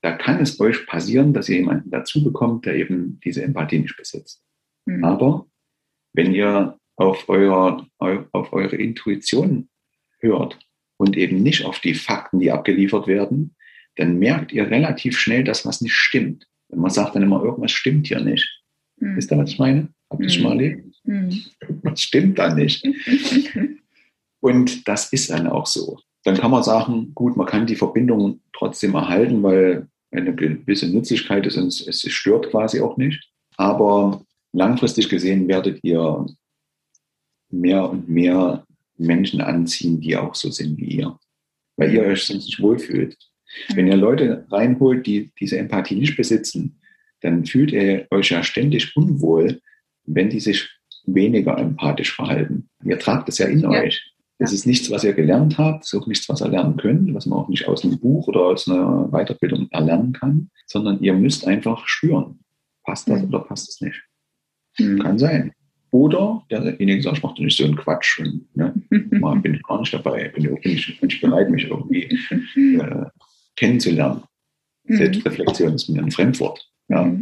[0.00, 3.96] da kann es euch passieren, dass ihr jemanden dazu bekommt, der eben diese Empathie nicht
[3.96, 4.42] besitzt.
[4.86, 5.04] Mhm.
[5.04, 5.46] Aber
[6.12, 9.68] wenn ihr auf, euer, auf eure Intuition
[10.20, 10.58] hört
[10.96, 13.56] und eben nicht auf die Fakten, die abgeliefert werden,
[13.96, 16.46] dann merkt ihr relativ schnell, dass was nicht stimmt.
[16.68, 18.62] Und man sagt dann immer, irgendwas stimmt hier nicht.
[18.96, 19.16] Mhm.
[19.16, 19.93] Wisst ihr, was ich meine?
[20.10, 20.30] Habt ihr mhm.
[20.30, 20.96] schon mal erlebt?
[21.04, 21.44] Mhm.
[21.82, 22.86] Was stimmt da nicht?
[24.40, 28.40] und das ist dann auch so dann kann man sagen, gut, man kann die Verbindung
[28.52, 33.30] trotzdem erhalten, weil eine gewisse Nützlichkeit ist und es stört quasi auch nicht.
[33.56, 36.26] Aber langfristig gesehen werdet ihr
[37.50, 38.64] mehr und mehr
[38.96, 41.18] Menschen anziehen, die auch so sind wie ihr,
[41.76, 43.16] weil ihr euch sonst nicht wohlfühlt.
[43.74, 46.80] Wenn ihr Leute reinholt, die diese Empathie nicht besitzen,
[47.20, 49.60] dann fühlt ihr euch ja ständig unwohl,
[50.06, 50.68] wenn die sich
[51.06, 52.68] weniger empathisch verhalten.
[52.84, 53.70] Ihr tragt es ja in ja.
[53.70, 54.14] euch.
[54.38, 57.26] Das ist nichts, was ihr gelernt habt, ist auch nichts, was ihr lernen könnt, was
[57.26, 61.46] man auch nicht aus einem Buch oder aus einer Weiterbildung erlernen kann, sondern ihr müsst
[61.46, 62.40] einfach spüren,
[62.82, 63.28] passt das mhm.
[63.28, 64.02] oder passt es nicht.
[64.78, 64.98] Mhm.
[64.98, 65.52] Kann sein.
[65.92, 68.18] Oder derjenige sagt, ich mache nicht so einen Quatsch.
[68.18, 68.74] Und, ne,
[69.20, 72.02] mal bin ich gar nicht dabei, bin, bin, ich, bin ich bereit, mich irgendwie
[72.56, 73.04] äh,
[73.54, 74.24] kennenzulernen.
[74.84, 74.96] Mhm.
[74.96, 76.68] Selbstreflexion ist mir ein Fremdwort.
[76.88, 77.16] Ja.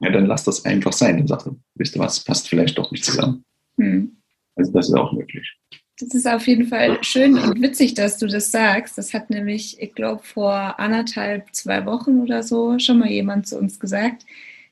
[0.00, 3.04] Ja, dann lasst das einfach sein und sagt, wisst ihr was, passt vielleicht doch nicht
[3.04, 3.44] zusammen.
[3.76, 4.16] Mhm.
[4.56, 5.56] Also das ist auch möglich.
[5.98, 8.98] Das ist auf jeden Fall schön und witzig, dass du das sagst.
[8.98, 13.58] Das hat nämlich, ich glaube, vor anderthalb, zwei Wochen oder so schon mal jemand zu
[13.58, 14.26] uns gesagt,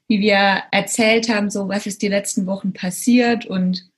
[0.09, 3.89] wie wir erzählt haben, so was ist die letzten Wochen passiert und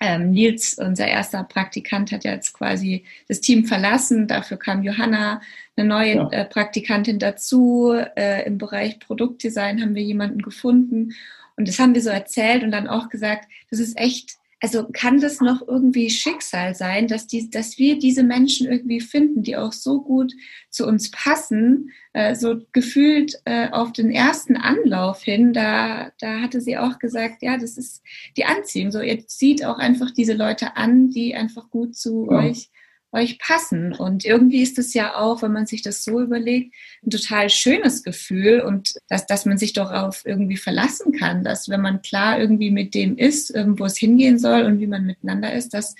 [0.00, 4.26] ähm, Nils, unser erster Praktikant, hat ja jetzt quasi das Team verlassen.
[4.26, 5.40] Dafür kam Johanna,
[5.76, 6.28] eine neue ja.
[6.30, 7.94] äh, Praktikantin dazu.
[8.16, 11.14] Äh, Im Bereich Produktdesign haben wir jemanden gefunden.
[11.56, 15.20] Und das haben wir so erzählt und dann auch gesagt, das ist echt also kann
[15.20, 19.72] das noch irgendwie Schicksal sein, dass, die, dass wir diese Menschen irgendwie finden, die auch
[19.72, 20.32] so gut
[20.70, 26.60] zu uns passen, äh, so gefühlt äh, auf den ersten Anlauf hin, da, da hatte
[26.60, 28.02] sie auch gesagt, ja, das ist
[28.36, 28.90] die Anziehung.
[28.92, 32.38] So, ihr zieht auch einfach diese Leute an, die einfach gut zu ja.
[32.38, 32.70] euch
[33.16, 33.92] euch passen.
[33.92, 38.02] Und irgendwie ist es ja auch, wenn man sich das so überlegt, ein total schönes
[38.02, 42.70] Gefühl und dass, dass man sich darauf irgendwie verlassen kann, dass wenn man klar irgendwie
[42.70, 45.94] mit dem ist, wo es hingehen soll und wie man miteinander ist, dass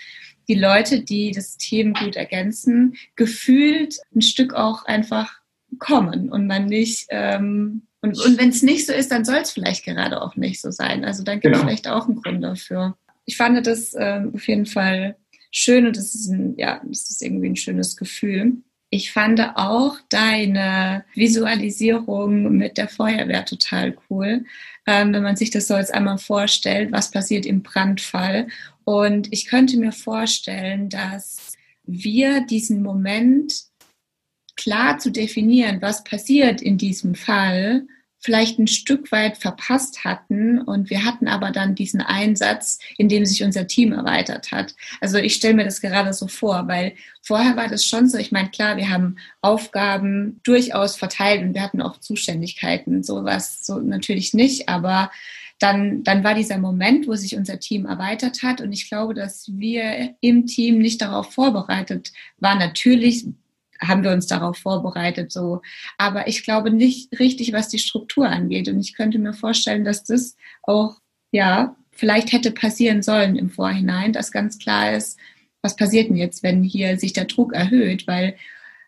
[0.48, 5.40] die Leute, die das Team gut ergänzen, gefühlt ein Stück auch einfach
[5.78, 9.50] kommen und man nicht ähm, und, und wenn es nicht so ist, dann soll es
[9.50, 11.04] vielleicht gerade auch nicht so sein.
[11.04, 11.68] Also dann gibt es genau.
[11.68, 12.96] vielleicht auch einen Grund dafür.
[13.24, 15.16] Ich fand das ähm, auf jeden Fall
[15.50, 18.58] schön und es ist ein, ja, es ist irgendwie ein schönes Gefühl.
[18.90, 24.44] Ich fand auch deine Visualisierung mit der Feuerwehr total cool,
[24.86, 28.46] ähm, wenn man sich das so jetzt einmal vorstellt, was passiert im Brandfall.
[28.84, 33.52] Und ich könnte mir vorstellen, dass wir diesen Moment
[34.56, 37.86] klar zu definieren, was passiert in diesem Fall,
[38.26, 43.24] vielleicht ein Stück weit verpasst hatten und wir hatten aber dann diesen Einsatz, in dem
[43.24, 44.74] sich unser Team erweitert hat.
[45.00, 48.32] Also ich stelle mir das gerade so vor, weil vorher war das schon so, ich
[48.32, 54.34] meine, klar, wir haben Aufgaben durchaus verteilt und wir hatten auch Zuständigkeiten, sowas so natürlich
[54.34, 55.12] nicht, aber
[55.60, 58.60] dann, dann war dieser Moment, wo sich unser Team erweitert hat.
[58.60, 62.58] Und ich glaube, dass wir im Team nicht darauf vorbereitet waren.
[62.58, 63.24] Natürlich
[63.80, 65.62] haben wir uns darauf vorbereitet, so.
[65.98, 68.68] Aber ich glaube nicht richtig, was die Struktur angeht.
[68.68, 70.96] Und ich könnte mir vorstellen, dass das auch,
[71.30, 75.18] ja, vielleicht hätte passieren sollen im Vorhinein, dass ganz klar ist,
[75.62, 78.06] was passiert denn jetzt, wenn hier sich der Druck erhöht?
[78.06, 78.36] Weil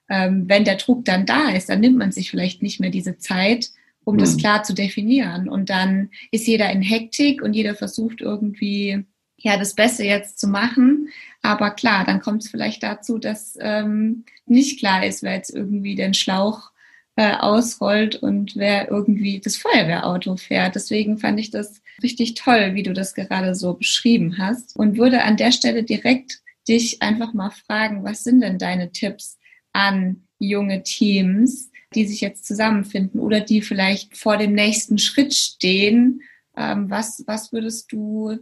[0.09, 3.19] ähm, wenn der Druck dann da ist, dann nimmt man sich vielleicht nicht mehr diese
[3.19, 3.71] Zeit,
[4.05, 4.21] um mhm.
[4.21, 5.49] das klar zu definieren.
[5.49, 9.05] Und dann ist jeder in Hektik und jeder versucht irgendwie
[9.39, 11.09] ja das Beste jetzt zu machen.
[11.43, 15.95] Aber klar, dann kommt es vielleicht dazu, dass ähm, nicht klar ist, wer jetzt irgendwie
[15.95, 16.73] den Schlauch
[17.17, 20.75] äh, ausrollt und wer irgendwie das Feuerwehrauto fährt.
[20.75, 25.23] Deswegen fand ich das richtig toll, wie du das gerade so beschrieben hast und würde
[25.23, 29.39] an der Stelle direkt dich einfach mal fragen, was sind denn deine Tipps
[29.73, 36.23] an junge Teams, die sich jetzt zusammenfinden oder die vielleicht vor dem nächsten Schritt stehen?
[36.57, 38.39] Ähm, was, was würdest du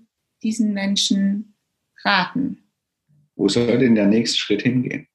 [0.47, 1.57] diesen Menschen
[2.05, 2.59] raten?
[3.35, 5.09] Wo soll denn der nächste Schritt hingehen?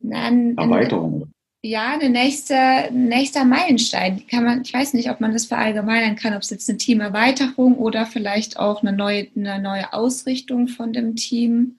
[0.00, 1.30] Dann, Erweiterung.
[1.62, 2.54] Ja, der nächste,
[2.92, 4.26] nächster Meilenstein.
[4.26, 7.76] Kann man, ich weiß nicht, ob man das verallgemeinern kann, ob es jetzt eine Teamerweiterung
[7.76, 11.76] oder vielleicht auch eine neue, eine neue Ausrichtung von dem Team.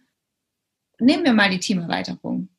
[1.00, 2.50] Nehmen wir mal die Teamerweiterung.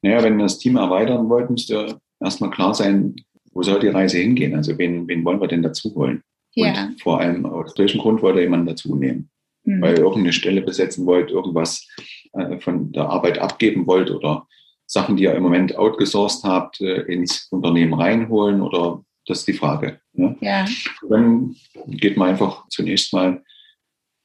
[0.00, 3.14] Naja, wenn wir das Team erweitern wollt, müsste erstmal klar sein,
[3.52, 4.56] wo soll die Reise hingehen?
[4.56, 6.22] Also wen, wen wollen wir denn dazu holen?
[6.54, 6.86] Ja.
[6.86, 9.30] Und vor allem, aus welchem Grund wollt ihr jemanden dazu nehmen?
[9.64, 9.80] Mhm.
[9.80, 11.86] Weil ihr irgendeine Stelle besetzen wollt, irgendwas
[12.32, 14.46] äh, von der Arbeit abgeben wollt oder
[14.86, 19.52] Sachen, die ihr im Moment outgesourced habt, äh, ins Unternehmen reinholen oder das ist die
[19.52, 20.00] Frage.
[20.12, 20.36] Ne?
[20.40, 20.66] Ja.
[21.08, 21.56] Dann
[21.86, 23.42] geht man einfach zunächst mal ein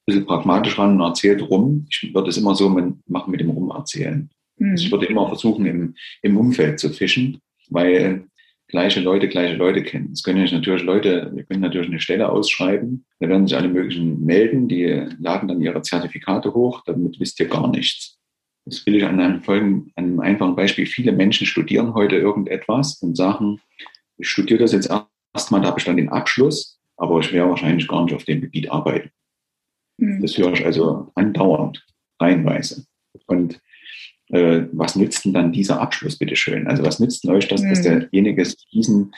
[0.06, 1.86] bisschen pragmatisch ran und erzählt rum.
[1.90, 4.30] Ich würde es immer so machen mit dem Rumerzählen.
[4.58, 4.72] Mhm.
[4.72, 8.28] Also ich würde immer versuchen, im, im Umfeld zu fischen, weil
[8.68, 10.12] gleiche Leute gleiche Leute kennen.
[10.12, 14.24] Es können natürlich Leute, wir können natürlich eine Stelle ausschreiben, da werden sich alle möglichen
[14.24, 18.18] melden, die laden dann ihre Zertifikate hoch, damit wisst ihr gar nichts.
[18.66, 20.86] Das will ich an einem, folgenden, an einem einfachen Beispiel.
[20.86, 23.62] Viele Menschen studieren heute irgendetwas und sagen,
[24.18, 24.90] ich studiere das jetzt
[25.34, 28.42] erstmal, da habe ich dann den Abschluss, aber ich werde wahrscheinlich gar nicht auf dem
[28.42, 29.12] Gebiet arbeiten.
[29.98, 30.22] Mhm.
[30.22, 31.86] Das höre ich also andauernd,
[32.20, 32.86] reihenweise.
[33.28, 33.62] Und
[34.30, 36.68] äh, was nützt denn dann dieser Abschluss, bitteschön?
[36.68, 37.70] Also was nützt denn euch das, mhm.
[37.70, 39.14] dass derjenige diesen,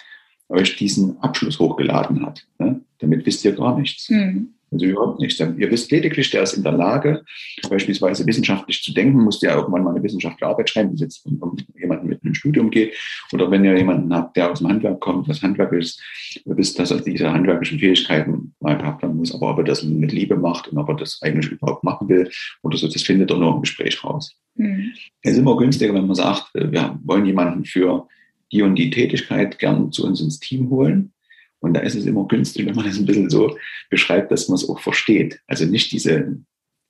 [0.49, 2.45] euch diesen Abschluss hochgeladen hat?
[2.59, 2.81] Ne?
[2.99, 4.09] Damit wisst ihr gar nichts.
[4.09, 4.53] Mhm.
[4.71, 5.39] Also überhaupt nicht.
[5.39, 7.23] Ihr wisst lediglich, der ist in der Lage,
[7.69, 11.37] beispielsweise wissenschaftlich zu denken, musste ja irgendwann mal eine wissenschaftliche Arbeit schreiben, wenn jetzt um,
[11.39, 12.93] um jemanden mit einem Studium geht.
[13.33, 16.01] Oder wenn ihr jemanden habt, der aus dem Handwerk kommt, was Handwerk ist,
[16.45, 19.33] ihr wisst, dass er diese handwerklichen Fähigkeiten mal gehabt haben muss.
[19.33, 22.29] Aber ob er das mit Liebe macht und ob er das eigentlich überhaupt machen will
[22.61, 24.35] oder so, das findet er nur im Gespräch raus.
[24.59, 24.91] Mhm.
[25.21, 28.07] Es ist immer günstiger, wenn man sagt, wir wollen jemanden für
[28.51, 31.13] die und die Tätigkeit gern zu uns ins Team holen
[31.59, 33.57] und da ist es immer günstig, wenn man das ein bisschen so
[33.89, 35.41] beschreibt, dass man es auch versteht.
[35.47, 36.37] Also nicht diese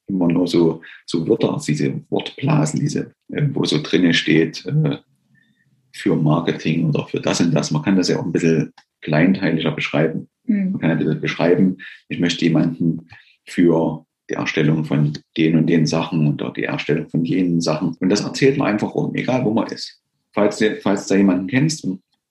[0.08, 4.98] immer nur so, so Wörter, diese Wortblasen, diese, äh, wo so drinne steht, äh,
[5.94, 7.72] für Marketing oder für das und das.
[7.72, 10.28] Man kann das ja auch ein bisschen kleinteiliger beschreiben.
[10.46, 10.72] Mhm.
[10.72, 13.08] Man kann ja ein bisschen beschreiben, ich möchte jemanden
[13.46, 17.96] für die Erstellung von den und den Sachen oder die Erstellung von jenen Sachen.
[18.00, 20.02] Und das erzählt man einfach rum, egal wo man ist.
[20.34, 21.88] Falls, du, falls da jemanden kennst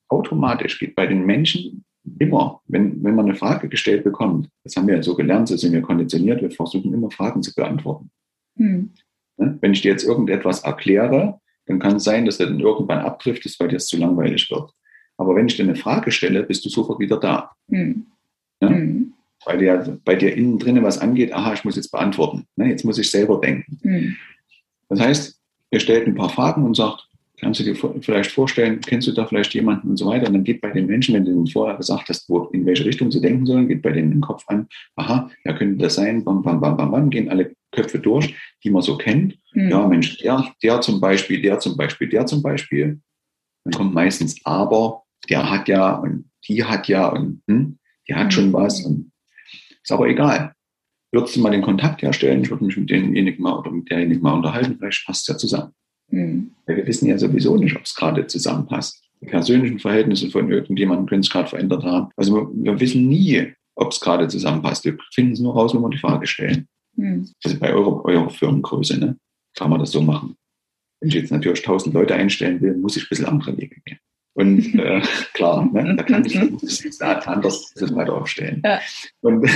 [0.09, 1.85] automatisch geht bei den Menschen
[2.19, 5.57] immer, wenn, wenn man eine Frage gestellt bekommt, das haben wir ja so gelernt, so
[5.57, 8.11] sind wir konditioniert, wir versuchen immer Fragen zu beantworten.
[8.57, 8.91] Hm.
[9.37, 13.61] Wenn ich dir jetzt irgendetwas erkläre, dann kann es sein, dass du dann irgendwann abdriftest,
[13.61, 14.73] weil dir es zu langweilig wird.
[15.19, 17.53] Aber wenn ich dir eine Frage stelle, bist du sofort wieder da.
[17.71, 18.07] Hm.
[18.63, 18.71] Ja?
[18.71, 19.13] Hm.
[19.45, 22.47] Weil dir, bei dir innen drinnen was angeht, aha, ich muss jetzt beantworten.
[22.57, 22.68] Ne?
[22.68, 23.78] Jetzt muss ich selber denken.
[23.82, 24.16] Hm.
[24.89, 27.09] Das heißt, ihr stellt ein paar Fragen und sagt,
[27.41, 30.26] kannst du dir vielleicht vorstellen, kennst du da vielleicht jemanden und so weiter.
[30.26, 32.84] Und dann geht bei den Menschen, wenn du ihnen vorher gesagt hast, wo, in welche
[32.84, 34.66] Richtung sie denken sollen, geht bei denen im Kopf an,
[34.97, 38.34] aha, ja, könnte das sein, bam, bam, bam, bam, bam, gehen alle Köpfe durch,
[38.64, 39.39] die man so kennt.
[39.53, 39.70] Mhm.
[39.70, 43.01] Ja, Mensch, der, der zum Beispiel, der zum Beispiel, der zum Beispiel.
[43.64, 47.78] Dann kommt meistens aber, der hat ja und die hat ja und hm,
[48.09, 48.30] die hat mhm.
[48.30, 48.84] schon was.
[48.84, 49.12] Und
[49.89, 50.53] ist aber egal.
[51.12, 54.20] Würdest du mal den Kontakt herstellen, ich würde mich mit demjenigen mal oder mit derjenigen
[54.20, 55.72] mal unterhalten, vielleicht passt es ja zusammen.
[56.11, 56.51] Mhm.
[56.66, 59.03] Wir wissen ja sowieso nicht, ob es gerade zusammenpasst.
[59.20, 62.11] Die persönlichen Verhältnisse von irgendjemandem können es gerade verändert haben.
[62.16, 64.84] Also wir, wir wissen nie, ob es gerade zusammenpasst.
[64.84, 66.68] Wir finden es nur raus, wenn wir die Frage stellen.
[66.97, 67.28] Mhm.
[67.43, 69.16] Also bei eurer, eurer Firmengröße ne,
[69.57, 70.36] kann man das so machen.
[71.01, 73.99] Wenn ich jetzt natürlich tausend Leute einstellen will, muss ich ein bisschen andere Wege gehen.
[74.39, 75.03] Und äh,
[75.34, 78.62] klar, ne, da kann ich das anders das weiter aufstellen.
[78.64, 78.80] Ja.
[79.20, 79.51] Und,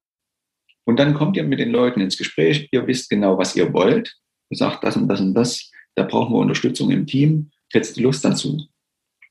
[0.84, 2.68] und dann kommt ihr mit den Leuten ins Gespräch.
[2.72, 4.16] Ihr wisst genau, was ihr wollt
[4.50, 7.50] sagt, das und das und das, da brauchen wir Unterstützung im Team.
[7.70, 8.66] Hättest du Lust dazu?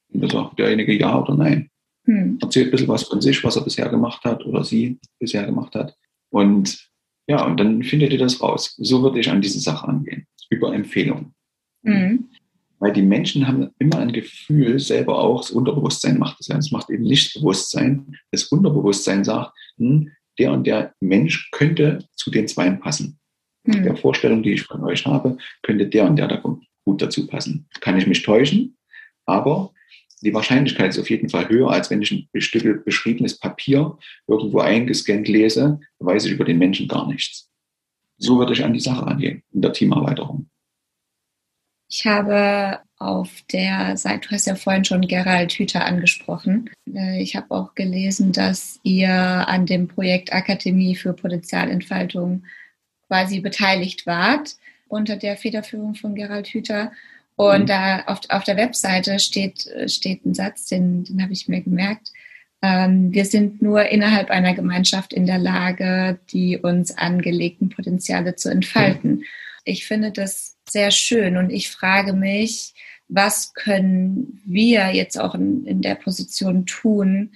[0.09, 1.71] Und da sagt derjenige ja oder nein.
[2.05, 2.38] Hm.
[2.39, 5.73] Erzählt ein bisschen was von sich, was er bisher gemacht hat oder sie bisher gemacht
[5.73, 5.95] hat.
[6.30, 6.88] Und
[7.28, 8.75] ja, und dann findet ihr das raus.
[8.78, 10.28] So würde ich an diese Sache angehen.
[10.51, 11.34] Über Empfehlungen.
[11.84, 12.30] Hm.
[12.80, 16.57] Weil die Menschen haben immer ein Gefühl, selber auch, das Unterbewusstsein macht das ja.
[16.57, 18.17] Es macht eben nicht das Bewusstsein.
[18.32, 23.19] Das Unterbewusstsein sagt, hm, der und der Mensch könnte zu den Zweien passen
[23.67, 23.84] hm.
[23.84, 27.67] der Vorstellung, die ich von euch habe, könnte der und der da gut dazu passen.
[27.82, 28.78] Kann ich mich täuschen,
[29.25, 29.73] aber
[30.21, 33.97] die Wahrscheinlichkeit ist auf jeden Fall höher, als wenn ich ein beschriebenes Papier
[34.28, 37.51] irgendwo eingescannt lese, weiß ich über den Menschen gar nichts.
[38.17, 40.49] So würde ich an die Sache rangehen in der Teamerweiterung.
[41.90, 46.70] Ich habe auf der Seite, du hast ja vorhin schon Gerald Hüther angesprochen.
[46.94, 52.44] Äh, ich habe auch gelesen, dass ihr an dem Projekt Akademie für Potenzialentfaltung
[53.08, 54.56] quasi beteiligt wart
[54.90, 56.92] unter der Federführung von Gerald Hüther.
[57.36, 57.68] Und mhm.
[57.68, 62.12] da auf, auf der Webseite steht, steht ein Satz, den, den habe ich mir gemerkt.
[62.62, 68.50] Ähm, wir sind nur innerhalb einer Gemeinschaft in der Lage, die uns angelegten Potenziale zu
[68.50, 69.18] entfalten.
[69.18, 69.24] Mhm.
[69.64, 72.74] Ich finde das sehr schön und ich frage mich,
[73.07, 77.32] was können wir jetzt auch in, in der Position tun,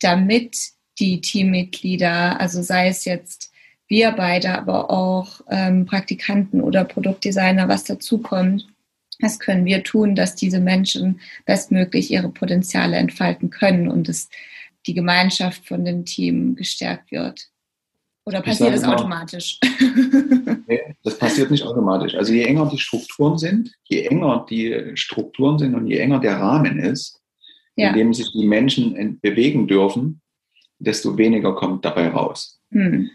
[0.00, 0.56] damit
[0.98, 3.52] die Teammitglieder, also sei es jetzt
[3.88, 8.68] wir beide, aber auch ähm, Praktikanten oder Produktdesigner, was dazukommt,
[9.20, 14.28] was können wir tun, dass diese Menschen bestmöglich ihre Potenziale entfalten können und dass
[14.86, 17.48] die Gemeinschaft von dem Team gestärkt wird?
[18.26, 19.58] Oder passiert das automatisch?
[21.08, 22.14] Das passiert nicht automatisch.
[22.14, 26.36] Also je enger die Strukturen sind, je enger die Strukturen sind und je enger der
[26.36, 27.22] Rahmen ist,
[27.76, 27.88] ja.
[27.88, 30.20] in dem sich die Menschen bewegen dürfen,
[30.78, 32.60] desto weniger kommt dabei raus.
[32.72, 33.08] Hm.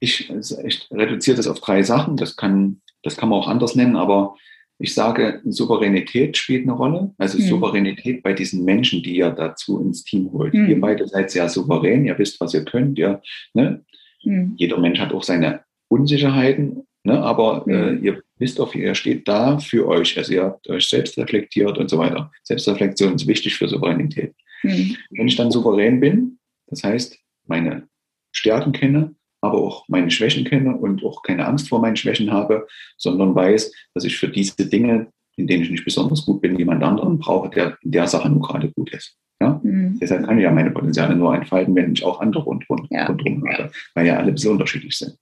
[0.00, 2.16] Ich, ich reduziere das auf drei Sachen.
[2.16, 4.34] Das kann, das kann man auch anders nennen, aber
[4.78, 7.14] ich sage, Souveränität spielt eine Rolle.
[7.18, 7.42] Also mhm.
[7.42, 10.54] Souveränität bei diesen Menschen, die ihr dazu ins Team holt.
[10.54, 10.70] Mhm.
[10.70, 12.98] Ihr beide seid sehr souverän, ihr wisst, was ihr könnt.
[12.98, 13.20] Ihr,
[13.52, 13.84] ne?
[14.24, 14.54] Mhm.
[14.56, 15.60] Jeder Mensch hat auch seine
[15.92, 17.20] Unsicherheiten, ne?
[17.20, 18.04] aber äh, mhm.
[18.04, 20.16] ihr wisst auch, ihr steht da für euch.
[20.16, 22.30] Also ihr habt euch selbst reflektiert und so weiter.
[22.42, 24.34] Selbstreflexion ist wichtig für Souveränität.
[24.62, 24.96] Mhm.
[25.10, 26.38] Wenn ich dann souverän bin,
[26.68, 27.88] das heißt, meine
[28.32, 32.66] Stärken kenne, aber auch meine Schwächen kenne und auch keine Angst vor meinen Schwächen habe,
[32.96, 36.82] sondern weiß, dass ich für diese Dinge, in denen ich nicht besonders gut bin, jemand
[36.82, 39.16] anderen brauche, der in der Sache nur gerade gut ist.
[39.40, 39.60] Ja?
[39.62, 39.98] Mhm.
[40.00, 43.06] Deshalb kann ich ja meine Potenziale nur entfalten, wenn ich auch andere rundherum, ja.
[43.06, 45.16] rundherum habe, weil ja alle ein bisschen unterschiedlich sind.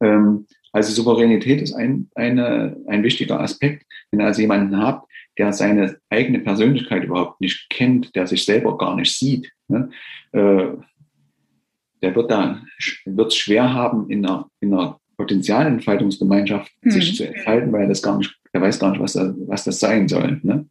[0.00, 3.86] Ähm, also Souveränität ist ein, eine, ein wichtiger Aspekt.
[4.10, 8.76] Wenn ihr also jemanden habt, der seine eigene Persönlichkeit überhaupt nicht kennt, der sich selber
[8.76, 9.90] gar nicht sieht, ne?
[10.32, 10.68] äh,
[12.02, 12.62] der wird da
[13.06, 16.90] wird es schwer haben, in einer, in einer Potenzialentfaltungsgemeinschaft mhm.
[16.90, 19.64] sich zu entfalten, weil er das gar nicht, er weiß gar nicht, was, da, was
[19.64, 20.40] das sein soll.
[20.42, 20.66] Ne?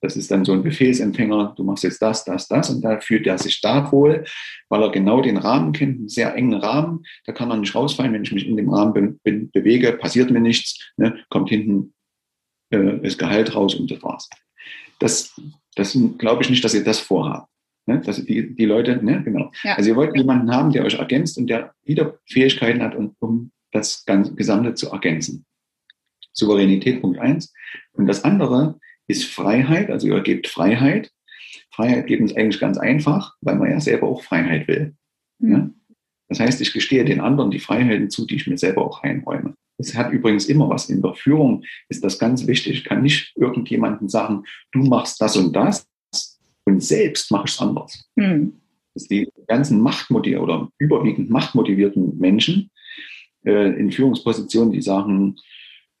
[0.00, 3.26] Das ist dann so ein Befehlsempfänger, du machst jetzt das, das, das und da fühlt
[3.26, 4.24] er sich da wohl,
[4.68, 8.12] weil er genau den Rahmen kennt, einen sehr engen Rahmen, da kann er nicht rausfallen,
[8.12, 11.22] wenn ich mich in dem Rahmen be be bewege, passiert mir nichts, ne?
[11.28, 11.92] kommt hinten
[12.70, 14.28] äh, das Gehalt raus und das war's.
[14.98, 15.38] Das,
[15.76, 17.48] das glaube ich nicht, dass ihr das vorhabt.
[17.86, 18.00] Ne?
[18.00, 19.22] Dass die, die Leute, ne?
[19.22, 19.50] genau.
[19.64, 19.74] Ja.
[19.74, 23.50] Also ihr wollt jemanden haben, der euch ergänzt und der wieder Fähigkeiten hat, um, um
[23.72, 25.44] das ganze Gesamte zu ergänzen.
[26.32, 27.52] Souveränität Punkt eins.
[27.92, 28.78] Und das andere
[29.10, 31.10] ist Freiheit, also ihr gebt Freiheit.
[31.72, 34.94] Freiheit geht uns eigentlich ganz einfach, weil man ja selber auch Freiheit will.
[35.38, 35.50] Mhm.
[35.50, 35.74] Ne?
[36.28, 39.54] Das heißt, ich gestehe den anderen die Freiheiten zu, die ich mir selber auch einräume.
[39.78, 40.88] Das hat übrigens immer was.
[40.88, 42.74] In der Führung ist das ganz wichtig.
[42.74, 45.88] Ich kann nicht irgendjemandem sagen, du machst das und das
[46.64, 48.10] und selbst mache ich es anders.
[48.14, 48.60] Mhm.
[48.94, 52.70] Die ganzen machtmotivierten oder überwiegend machtmotivierten Menschen
[53.44, 55.36] äh, in Führungspositionen, die sagen,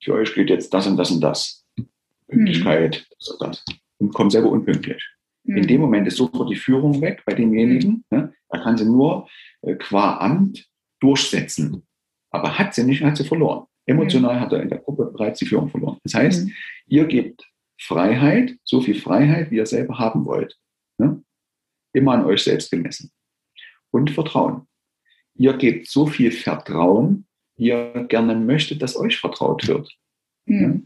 [0.02, 1.59] für euch geht jetzt das und das und das.
[2.30, 3.64] Pünktlichkeit, das und das.
[3.98, 5.02] Und kommen selber unpünktlich.
[5.44, 5.56] Mhm.
[5.56, 8.04] In dem Moment ist sofort die Führung weg bei demjenigen.
[8.10, 8.18] Mhm.
[8.18, 8.34] Ne?
[8.48, 9.28] Da kann sie nur
[9.62, 10.66] äh, qua Amt
[11.00, 11.86] durchsetzen.
[12.30, 13.66] Aber hat sie nicht, hat sie verloren.
[13.86, 15.98] Emotional hat er in der Gruppe bereits die Führung verloren.
[16.04, 16.52] Das heißt, mhm.
[16.86, 17.50] ihr gebt
[17.80, 20.56] Freiheit, so viel Freiheit, wie ihr selber haben wollt.
[20.98, 21.22] Ne?
[21.92, 23.10] Immer an euch selbst gemessen.
[23.90, 24.68] Und Vertrauen.
[25.34, 27.26] Ihr gebt so viel Vertrauen,
[27.56, 29.90] wie ihr gerne möchtet, dass euch vertraut wird.
[30.46, 30.60] Mhm.
[30.60, 30.82] Ne?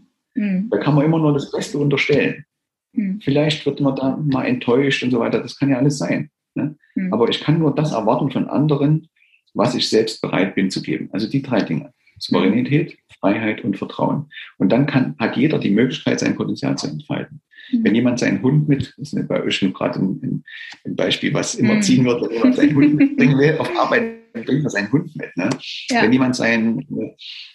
[0.70, 2.44] Da kann man immer nur das Beste unterstellen.
[2.92, 3.20] Mhm.
[3.20, 5.40] Vielleicht wird man da mal enttäuscht und so weiter.
[5.40, 6.30] Das kann ja alles sein.
[6.54, 6.76] Ne?
[6.94, 7.12] Mhm.
[7.12, 9.08] Aber ich kann nur das erwarten von anderen,
[9.54, 11.08] was ich selbst bereit bin zu geben.
[11.12, 11.92] Also die drei Dinge.
[12.18, 14.26] Souveränität, Freiheit und Vertrauen.
[14.58, 17.40] Und dann kann, hat jeder die Möglichkeit, sein Potenzial zu entfalten.
[17.72, 17.84] Mhm.
[17.84, 20.44] Wenn jemand seinen Hund mit, das ist bei euch gerade ein,
[20.84, 21.82] ein, Beispiel, was immer mhm.
[21.82, 25.36] ziehen wird, wenn jemand seinen Hund mitbringen will, auf Arbeit bringt er seinen Hund mit.
[25.36, 25.50] Ne?
[25.90, 26.02] Ja.
[26.02, 26.86] Wenn jemand sein,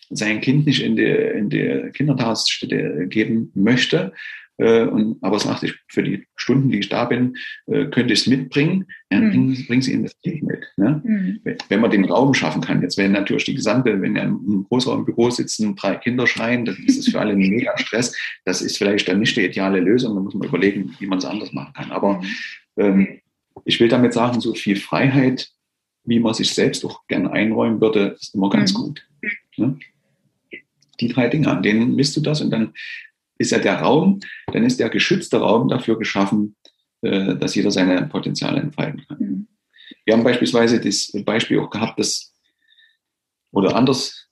[0.09, 4.13] sein Kind nicht in die, in die Kindertagesstätte geben möchte,
[4.59, 8.21] äh, und, aber sagt, ich, für die Stunden, die ich da bin, äh, könnte ich
[8.21, 9.29] es mitbringen, dann mhm.
[9.29, 10.67] bringen, bringen Sie in das Team mit.
[10.75, 11.01] Ne?
[11.03, 11.39] Mhm.
[11.69, 12.81] Wenn man den Raum schaffen kann.
[12.81, 17.09] Jetzt wenn natürlich die gesamte, wenn ja im Großraumbüro sitzen, drei Kinder schreien, das ist
[17.09, 18.15] für alle ein mega Stress.
[18.43, 21.25] Das ist vielleicht dann nicht die ideale Lösung, da muss man überlegen, wie man es
[21.25, 21.91] anders machen kann.
[21.91, 22.27] Aber mhm.
[22.77, 23.07] ähm,
[23.63, 25.49] ich will damit sagen, so viel Freiheit,
[26.03, 28.77] wie man sich selbst auch gerne einräumen würde, ist immer ganz mhm.
[28.77, 29.07] gut.
[29.57, 29.79] Ne?
[30.99, 32.73] Die drei Dinge, an denen misst du das und dann
[33.37, 36.55] ist ja der Raum, dann ist der geschützte Raum dafür geschaffen,
[37.01, 39.17] äh, dass jeder seine Potenziale entfalten kann.
[39.19, 39.47] Mhm.
[40.05, 42.33] Wir haben beispielsweise das Beispiel auch gehabt, dass,
[43.51, 44.27] oder anders,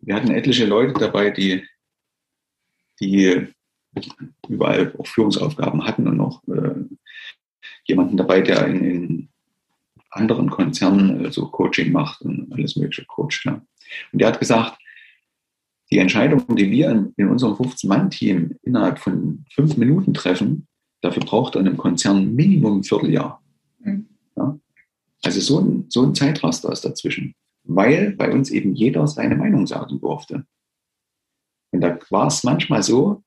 [0.00, 1.66] wir hatten etliche Leute dabei, die,
[3.00, 3.48] die
[4.48, 6.84] überall auch Führungsaufgaben hatten und noch äh,
[7.84, 9.13] jemanden dabei, der in, in
[10.14, 13.44] anderen Konzernen so Coaching macht und alles mögliche coacht.
[13.44, 13.60] Ja.
[14.12, 14.78] Und der hat gesagt,
[15.90, 20.66] die Entscheidung, die wir in, in unserem 15-Mann-Team innerhalb von fünf Minuten treffen,
[21.02, 23.42] dafür braucht in einem Konzern Minimum ein Vierteljahr.
[23.80, 24.08] Mhm.
[24.36, 24.58] Ja.
[25.22, 27.34] Also so ein, so ein Zeitraster ist dazwischen,
[27.64, 30.46] weil bei uns eben jeder seine Meinung sagen durfte.
[31.70, 33.22] Und da war es manchmal so,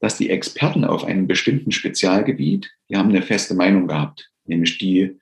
[0.00, 5.18] dass die Experten auf einem bestimmten Spezialgebiet, die haben eine feste Meinung gehabt, nämlich die,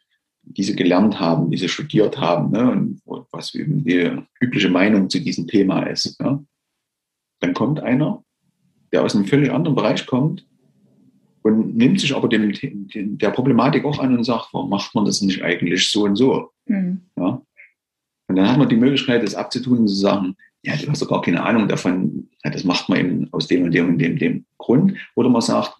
[0.57, 2.71] die sie gelernt haben, die sie studiert haben ne,
[3.05, 6.21] und was eben die übliche Meinung zu diesem Thema ist.
[6.21, 6.43] Ja.
[7.41, 8.25] Dann kommt einer,
[8.93, 10.47] der aus einem völlig anderen Bereich kommt
[11.43, 15.05] und nimmt sich aber dem, dem, der Problematik auch an und sagt, warum macht man
[15.05, 16.51] das nicht eigentlich so und so?
[16.67, 17.01] Mhm.
[17.17, 17.41] Ja.
[18.29, 21.09] Und dann hat man die Möglichkeit, das abzutun und zu sagen, ja, du hast doch
[21.09, 24.19] gar keine Ahnung davon, ja, das macht man eben aus dem und dem und dem,
[24.19, 24.97] dem Grund.
[25.15, 25.75] Oder man sagt,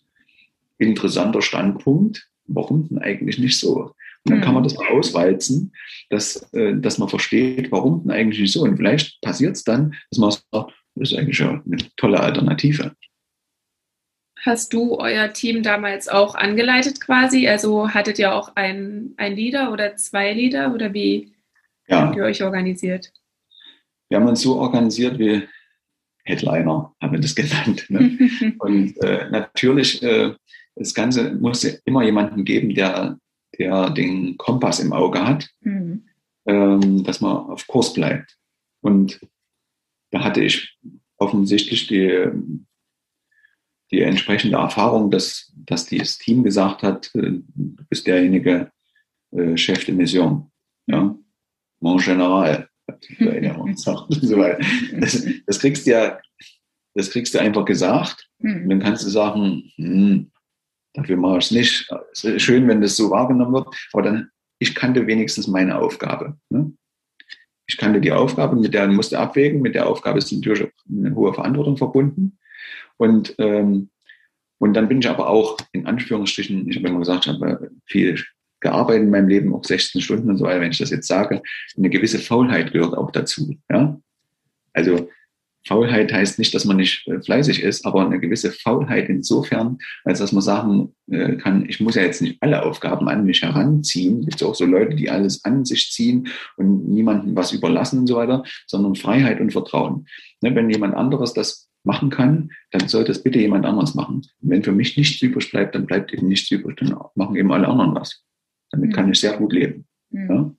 [0.79, 3.93] interessanter Standpunkt, warum denn eigentlich nicht so?
[4.25, 4.69] Und dann kann man mhm.
[4.69, 5.73] das mal auswalzen,
[6.11, 8.63] dass, äh, dass man versteht, warum denn eigentlich so.
[8.63, 10.45] Und vielleicht passiert es dann, dass man sagt,
[10.95, 12.95] das ist eigentlich eine tolle Alternative.
[14.43, 17.47] Hast du euer Team damals auch angeleitet quasi?
[17.47, 21.33] Also hattet ihr auch ein, ein Leader oder zwei Leader oder wie
[21.89, 22.03] ja.
[22.03, 23.13] habt ihr euch organisiert?
[24.09, 25.47] Wir haben uns so organisiert wie
[26.25, 27.87] Headliner, haben wir das genannt.
[27.89, 28.19] Ne?
[28.59, 30.35] Und äh, natürlich, äh,
[30.75, 33.19] das Ganze muss immer jemanden geben, der,
[33.59, 36.05] der den Kompass im Auge hat, mhm.
[36.47, 38.37] ähm, dass man auf Kurs bleibt.
[38.81, 39.21] Und
[40.11, 40.79] da hatte ich
[41.17, 42.27] offensichtlich die,
[43.91, 48.71] die entsprechende Erfahrung, dass, dass das Team gesagt hat, äh, du bist derjenige
[49.33, 50.51] äh, Chef de Mission.
[50.87, 51.15] Ja?
[51.81, 52.69] Mon General.
[54.99, 56.19] Das, das, kriegst du ja,
[56.95, 58.29] das kriegst du einfach gesagt.
[58.41, 60.30] Und dann kannst du sagen, hm,
[60.95, 61.91] dafür mache ich es nicht.
[62.13, 66.37] Es schön, wenn das so wahrgenommen wird, aber dann, ich kannte wenigstens meine Aufgabe.
[66.51, 66.73] Ne?
[67.67, 69.63] Ich kannte die Aufgabe, mit der musste abwägen.
[69.63, 72.39] Mit der Aufgabe ist natürlich eine hohe Verantwortung verbunden.
[72.97, 73.91] Und, ähm,
[74.59, 78.21] und dann bin ich aber auch in Anführungsstrichen, ich habe immer gesagt, ich habe viel
[78.61, 81.43] gearbeitet in meinem Leben, auch 16 Stunden und so weiter, wenn ich das jetzt sage,
[81.77, 83.57] eine gewisse Faulheit gehört auch dazu.
[83.71, 83.99] Ja?
[84.73, 85.09] Also
[85.67, 90.19] Faulheit heißt nicht, dass man nicht äh, fleißig ist, aber eine gewisse Faulheit insofern, als
[90.19, 94.21] dass man sagen äh, kann, ich muss ja jetzt nicht alle Aufgaben an mich heranziehen.
[94.21, 98.07] Es gibt auch so Leute, die alles an sich ziehen und niemandem was überlassen und
[98.07, 100.07] so weiter, sondern Freiheit und Vertrauen.
[100.41, 104.23] Ne, wenn jemand anderes das machen kann, dann sollte es bitte jemand anderes machen.
[104.41, 107.53] Und wenn für mich nichts übrig bleibt, dann bleibt eben nichts übrig, dann machen eben
[107.53, 108.23] alle anderen was.
[108.71, 109.87] Damit kann ich sehr gut leben.
[110.11, 110.31] Mhm.
[110.31, 110.55] Ja?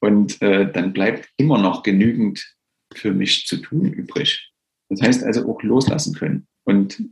[0.00, 2.57] Und äh, dann bleibt immer noch genügend
[2.98, 4.52] für mich zu tun übrig.
[4.88, 6.46] Das heißt also auch loslassen können.
[6.64, 7.02] Und,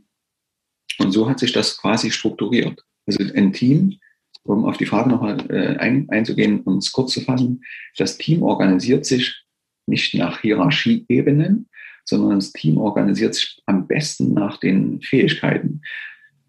[0.99, 2.83] und so hat sich das quasi strukturiert.
[3.05, 3.99] Also ein Team,
[4.43, 7.63] um auf die Frage nochmal äh, ein, einzugehen, um es kurz zu fassen,
[7.97, 9.43] das Team organisiert sich
[9.85, 11.69] nicht nach Hierarchieebenen,
[12.03, 15.81] sondern das Team organisiert sich am besten nach den Fähigkeiten.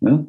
[0.01, 0.27] Ne?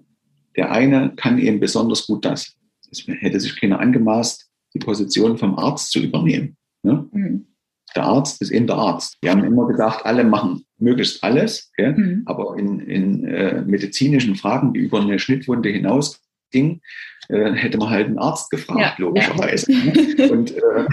[0.56, 2.56] Der eine kann eben besonders gut das.
[2.92, 6.58] Es hätte sich keiner angemaßt, die Position vom Arzt zu übernehmen.
[6.84, 7.08] Ne?
[7.12, 7.49] Mhm
[7.96, 9.18] der Arzt ist eben der Arzt.
[9.22, 12.24] Wir haben immer gedacht, alle machen möglichst alles, mhm.
[12.26, 16.82] aber in, in äh, medizinischen Fragen, die über eine Schnittwunde hinausgingen,
[17.30, 19.72] äh, hätte man halt einen Arzt gefragt, ja, logischerweise.
[19.72, 20.30] Ja.
[20.32, 20.86] Und äh,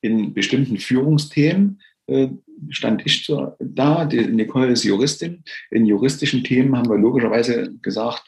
[0.00, 2.28] in bestimmten Führungsthemen äh,
[2.70, 5.44] stand ich da, die Nicole ist Juristin.
[5.70, 8.24] In juristischen Themen haben wir logischerweise gesagt,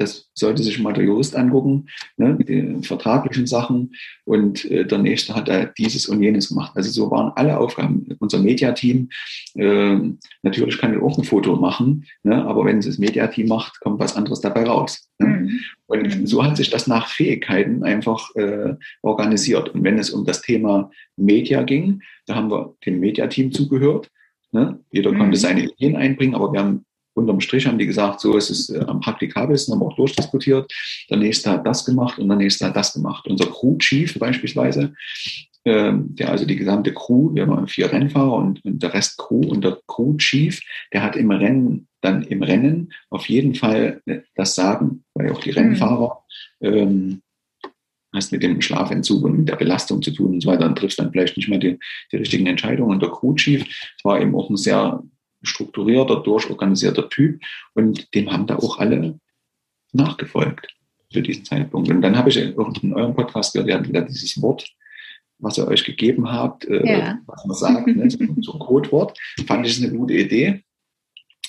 [0.00, 1.86] das sollte sich mal der Jurist angucken,
[2.16, 3.92] ne, die vertraglichen Sachen.
[4.24, 6.72] Und äh, der nächste hat da dieses und jenes gemacht.
[6.74, 8.06] Also so waren alle Aufgaben.
[8.18, 9.10] Unser Mediateam,
[9.56, 9.98] äh,
[10.42, 14.00] natürlich kann ich auch ein Foto machen, ne, aber wenn es das Mediateam macht, kommt
[14.00, 15.10] was anderes dabei raus.
[15.18, 15.26] Ne?
[15.26, 15.60] Mhm.
[15.86, 16.26] Und mhm.
[16.26, 19.68] so hat sich das nach Fähigkeiten einfach äh, organisiert.
[19.74, 24.10] Und wenn es um das Thema Media ging, da haben wir dem Mediateam zugehört.
[24.52, 24.80] Ne?
[24.90, 25.18] Jeder mhm.
[25.18, 28.70] konnte seine Ideen einbringen, aber wir haben unterm Strich haben die gesagt, so ist es
[28.70, 30.72] äh, am praktikabelsten, haben auch durchdiskutiert.
[31.08, 33.26] Der nächste hat das gemacht und der nächste hat das gemacht.
[33.26, 34.94] Unser Crew Chief beispielsweise,
[35.64, 39.40] äh, der also die gesamte Crew, wir waren vier Rennfahrer und, und der Rest Crew
[39.40, 40.60] und der Crew Chief,
[40.92, 45.40] der hat im Rennen, dann im Rennen auf jeden Fall äh, das Sagen, weil auch
[45.40, 46.24] die Rennfahrer
[46.60, 47.22] ähm,
[48.12, 51.12] hast mit dem Schlafentzug und der Belastung zu tun und so weiter, dann triffst dann
[51.12, 51.78] vielleicht nicht mehr die,
[52.10, 52.90] die richtigen Entscheidungen.
[52.90, 53.64] Und der Crew Chief
[54.02, 55.02] war eben auch ein sehr
[55.42, 57.40] strukturierter, durchorganisierter Typ
[57.74, 59.18] und dem haben da auch alle
[59.92, 60.68] nachgefolgt
[61.12, 61.90] zu diesem Zeitpunkt.
[61.90, 64.68] Und dann habe ich in eurem Podcast gehört, wieder dieses Wort,
[65.38, 67.18] was ihr euch gegeben habt, äh, ja.
[67.26, 68.18] was man sagt, ne, so
[68.52, 70.62] ein Codewort, fand ich eine gute Idee.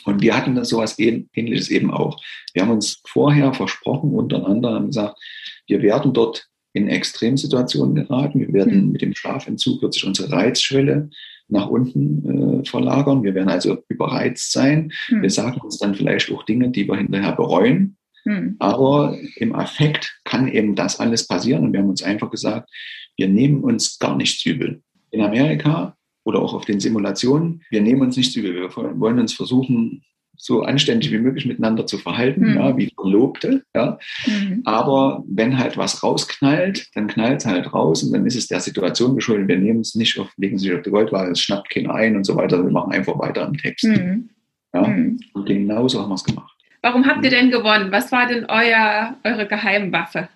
[0.05, 2.19] Und wir hatten das sowas ähnliches eben auch.
[2.53, 5.19] Wir haben uns vorher versprochen untereinander, haben gesagt,
[5.67, 8.39] wir werden dort in Extremsituationen geraten.
[8.39, 8.91] Wir werden mhm.
[8.93, 11.09] mit dem Schlafentzug wird sich unsere Reizschwelle
[11.51, 13.23] nach unten äh, verlagern.
[13.23, 14.91] Wir werden also überreizt sein.
[15.09, 15.21] Mhm.
[15.21, 17.97] Wir sagen uns dann vielleicht auch Dinge, die wir hinterher bereuen.
[18.25, 18.55] Mhm.
[18.59, 21.65] Aber im Affekt kann eben das alles passieren.
[21.65, 22.69] Und wir haben uns einfach gesagt,
[23.17, 24.81] wir nehmen uns gar nichts übel.
[25.11, 28.53] In Amerika oder auch auf den Simulationen, wir nehmen uns nichts übel.
[28.53, 30.03] Wir wollen uns versuchen,
[30.41, 32.55] so anständig wie möglich miteinander zu verhalten, mhm.
[32.57, 33.63] ja, wie Verlobte.
[33.75, 33.99] Ja.
[34.25, 34.63] Mhm.
[34.65, 38.59] Aber wenn halt was rausknallt, dann knallt es halt raus und dann ist es der
[38.59, 39.47] Situation geschuldet.
[39.47, 42.23] Wir nehmen es nicht auf, legen sich auf die Goldwaage, es schnappt keiner ein und
[42.23, 42.63] so weiter.
[42.63, 43.85] Wir machen einfach weiter im Text.
[43.85, 44.29] Mhm.
[44.73, 44.87] Ja.
[44.87, 45.19] Mhm.
[45.33, 46.57] Und genauso haben wir es gemacht.
[46.81, 47.91] Warum habt ihr denn gewonnen?
[47.91, 50.27] Was war denn euer, eure Geheimwaffe?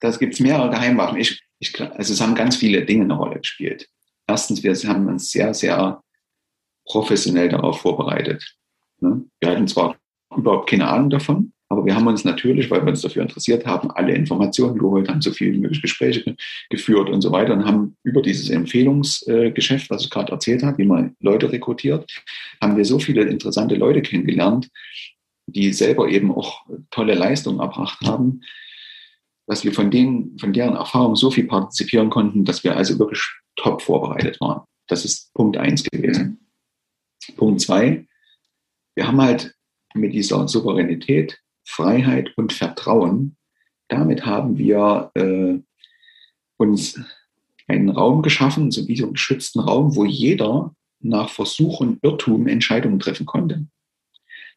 [0.00, 1.18] Das gibt es mehrere Geheimwaffen.
[1.18, 3.88] Ich, ich, also es haben ganz viele Dinge eine Rolle gespielt.
[4.26, 6.02] Erstens, wir haben uns sehr, sehr
[6.84, 8.54] professionell darauf vorbereitet.
[9.00, 9.24] Ne?
[9.40, 9.96] Wir hatten zwar
[10.36, 13.90] überhaupt keine Ahnung davon, aber wir haben uns natürlich, weil wir uns dafür interessiert haben,
[13.90, 16.36] alle Informationen geholt, haben so viele wie möglich Gespräche
[16.70, 20.86] geführt und so weiter und haben über dieses Empfehlungsgeschäft, was ich gerade erzählt habe, wie
[20.86, 22.10] man Leute rekrutiert,
[22.60, 24.68] haben wir so viele interessante Leute kennengelernt,
[25.46, 28.40] die selber eben auch tolle Leistungen erbracht haben,
[29.46, 33.22] dass wir von denen, von deren Erfahrung so viel partizipieren konnten, dass wir also wirklich
[33.56, 34.62] top vorbereitet waren.
[34.88, 36.50] Das ist Punkt eins gewesen.
[37.36, 38.06] Punkt zwei,
[38.94, 39.54] wir haben halt
[39.94, 43.36] mit dieser Souveränität, Freiheit und Vertrauen,
[43.88, 45.58] damit haben wir äh,
[46.56, 47.00] uns
[47.66, 52.46] einen Raum geschaffen, so wie so einen geschützten Raum, wo jeder nach Versuch und Irrtum
[52.46, 53.66] Entscheidungen treffen konnte.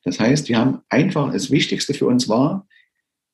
[0.04, 2.68] Das heißt, wir haben einfach, das Wichtigste für uns war,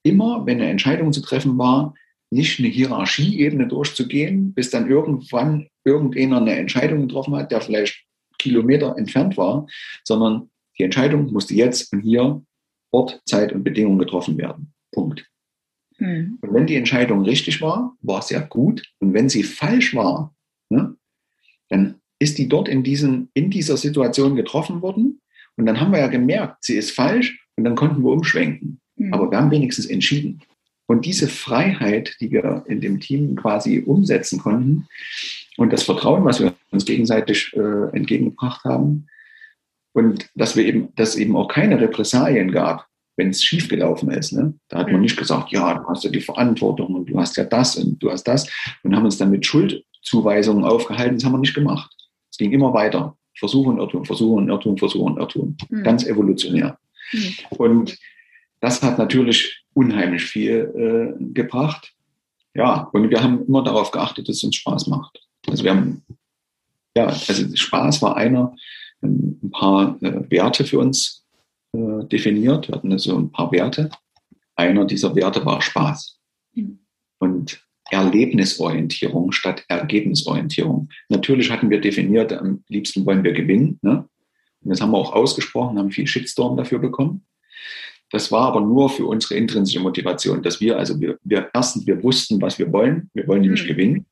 [0.04, 1.94] immer, wenn eine Entscheidung zu treffen war,
[2.32, 8.04] nicht eine Hierarchieebene durchzugehen, bis dann irgendwann irgendeiner eine Entscheidung getroffen hat, der vielleicht
[8.40, 9.68] Kilometer entfernt war,
[10.04, 12.42] sondern die Entscheidung musste jetzt und hier
[12.92, 14.74] Ort, Zeit und Bedingungen getroffen werden.
[14.92, 15.28] Punkt.
[15.98, 16.38] Hm.
[16.42, 18.84] Und wenn die Entscheidung richtig war, war es ja gut.
[19.00, 20.36] Und wenn sie falsch war,
[20.70, 20.96] ne,
[21.70, 25.22] dann ist die dort in, diesen, in dieser Situation getroffen worden.
[25.56, 28.80] Und dann haben wir ja gemerkt, sie ist falsch und dann konnten wir umschwenken.
[28.98, 29.14] Hm.
[29.14, 30.42] Aber wir haben wenigstens entschieden.
[30.86, 34.88] Und diese Freiheit, die wir in dem Team quasi umsetzen konnten
[35.58, 39.08] und das Vertrauen, was wir uns gegenseitig äh, entgegengebracht haben,
[39.94, 44.34] und dass wir eben, dass eben auch keine Repressalien gab, wenn es schiefgelaufen ist.
[44.34, 44.54] Ne?
[44.70, 45.02] Da hat man mhm.
[45.02, 48.12] nicht gesagt, ja, du hast ja die Verantwortung und du hast ja das und du
[48.12, 48.50] hast das
[48.84, 51.18] und haben uns dann mit Schuldzuweisungen aufgehalten.
[51.18, 51.92] Das haben wir nicht gemacht.
[52.32, 53.16] Es ging immer weiter.
[53.36, 55.58] Versuche und Irrtum, Versuche und Irrtum, Versuche und Irrtum.
[55.70, 55.84] Mhm.
[55.84, 56.78] Ganz evolutionär.
[57.12, 57.34] Mhm.
[57.52, 57.98] Und
[58.60, 61.94] das hat natürlich unheimlich viel äh, gebracht.
[62.56, 65.20] Ja, und wir haben immer darauf geachtet, dass es uns Spaß macht.
[65.48, 66.04] Also wir haben,
[66.96, 68.56] ja, also Spaß war einer
[69.04, 71.26] ein paar äh, Werte für uns
[71.74, 72.68] äh, definiert.
[72.68, 73.90] Wir hatten also ein paar Werte.
[74.56, 76.20] Einer dieser Werte war Spaß.
[76.54, 76.80] Mhm.
[77.20, 80.90] Und Erlebnisorientierung statt Ergebnisorientierung.
[81.10, 83.80] Natürlich hatten wir definiert, am liebsten wollen wir gewinnen.
[83.82, 84.08] Ne?
[84.62, 87.26] Und das haben wir auch ausgesprochen, haben viel Shitstorm dafür bekommen.
[88.10, 92.02] Das war aber nur für unsere intrinsische Motivation, dass wir, also wir, wir erstens, wir
[92.04, 93.10] wussten, was wir wollen.
[93.14, 93.68] Wir wollen nämlich mhm.
[93.68, 94.06] gewinnen,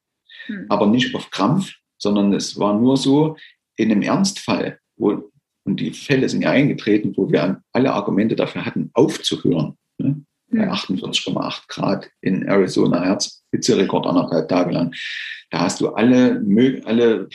[0.48, 0.66] mhm.
[0.70, 3.38] aber nicht auf Krampf, sondern es war nur so,
[3.82, 5.32] in einem Ernstfall wo,
[5.64, 9.78] und die Fälle sind ja eingetreten, wo wir alle Argumente dafür hatten, aufzuhören.
[9.98, 10.24] Ne?
[10.52, 14.94] Bei 48,8 Grad in Arizona, Herzhitzerekord anderthalb Tage lang.
[15.50, 16.44] Da hast du alle,
[16.86, 17.30] alle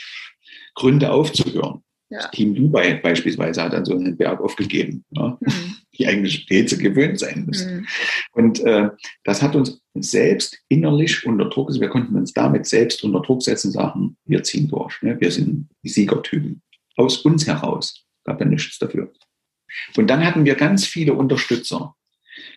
[0.75, 1.83] Gründe aufzuhören.
[2.09, 2.19] Ja.
[2.19, 5.37] Das Team Dubai beispielsweise hat dann so einen Berg aufgegeben, ne?
[5.41, 5.77] mhm.
[5.99, 7.79] die eigentlich Hitze gewöhnt sein müssen.
[7.79, 7.87] Mhm.
[8.33, 8.91] Und äh,
[9.25, 13.43] das hat uns selbst innerlich unter Druck, also wir konnten uns damit selbst unter Druck
[13.43, 15.21] setzen, sagen, wir ziehen durch, ne?
[15.21, 16.63] wir sind die Siegertypen
[16.97, 18.05] aus uns heraus.
[18.25, 19.13] Gab ja nichts dafür.
[19.97, 21.95] Und dann hatten wir ganz viele Unterstützer.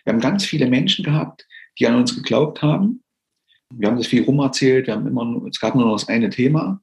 [0.04, 1.46] Wir haben ganz viele Menschen gehabt,
[1.78, 3.02] die an uns geglaubt haben.
[3.72, 4.86] Wir haben das viel rumerzählt.
[4.86, 6.80] Wir haben immer, es gab nur noch das eine Thema.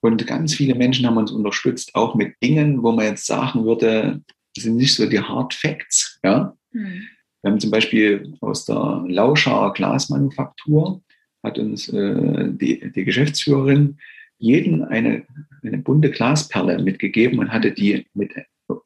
[0.00, 4.22] Und ganz viele Menschen haben uns unterstützt, auch mit Dingen, wo man jetzt sagen würde,
[4.54, 6.18] das sind nicht so die Hard Facts.
[6.24, 6.56] Ja?
[6.72, 7.08] Hm.
[7.42, 11.02] Wir haben zum Beispiel aus der Lauscher Glasmanufaktur
[11.42, 13.98] hat uns äh, die, die Geschäftsführerin
[14.38, 15.24] jeden eine,
[15.62, 18.32] eine bunte Glasperle mitgegeben und hatte die mit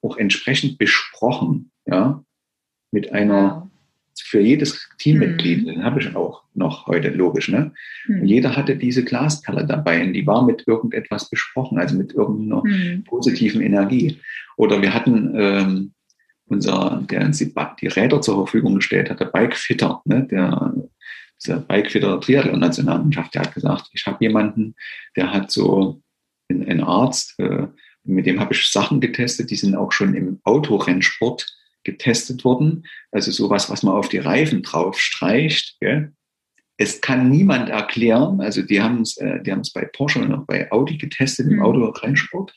[0.02, 2.24] auch entsprechend besprochen, ja,
[2.90, 3.70] mit einer
[4.18, 5.66] für jedes Teammitglied, mhm.
[5.66, 7.72] den habe ich auch noch heute, logisch, ne?
[8.07, 8.24] Mhm.
[8.24, 13.04] jeder hatte diese Glasperle dabei und die war mit irgendetwas besprochen, also mit irgendeiner mhm.
[13.04, 14.18] positiven Energie.
[14.57, 15.92] Oder wir hatten ähm,
[16.47, 20.26] unser, der uns die, die Räder zur Verfügung gestellt hat, der Bikefitter, ne?
[20.30, 20.74] der,
[21.47, 24.74] der Bikefitter Triathlon-Nationalmannschaft, der hat gesagt, ich habe jemanden,
[25.16, 26.01] der hat so
[26.49, 27.66] einen Arzt, äh,
[28.05, 31.47] mit dem habe ich Sachen getestet, die sind auch schon im Autorennsport
[31.82, 32.86] getestet worden.
[33.11, 35.76] Also sowas, was man auf die Reifen drauf streicht.
[35.80, 36.12] Gell?
[36.76, 40.32] Es kann niemand erklären, also die haben es äh, die haben es bei Porsche und
[40.32, 41.62] auch bei Audi getestet im mhm.
[41.62, 42.55] Autorennsport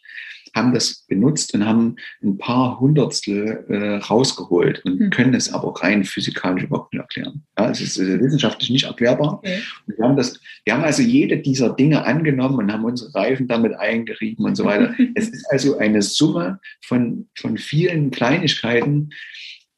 [0.56, 5.10] haben das benutzt und haben ein paar Hundertstel äh, rausgeholt und mhm.
[5.10, 7.44] können es aber rein physikalisch überhaupt nicht erklären.
[7.58, 9.36] Ja, es ist äh, wissenschaftlich nicht erklärbar.
[9.40, 9.62] Okay.
[9.88, 13.74] Wir, haben das, wir haben also jede dieser Dinge angenommen und haben unsere Reifen damit
[13.74, 14.94] eingerieben und so weiter.
[15.16, 19.10] es ist also eine Summe von, von vielen Kleinigkeiten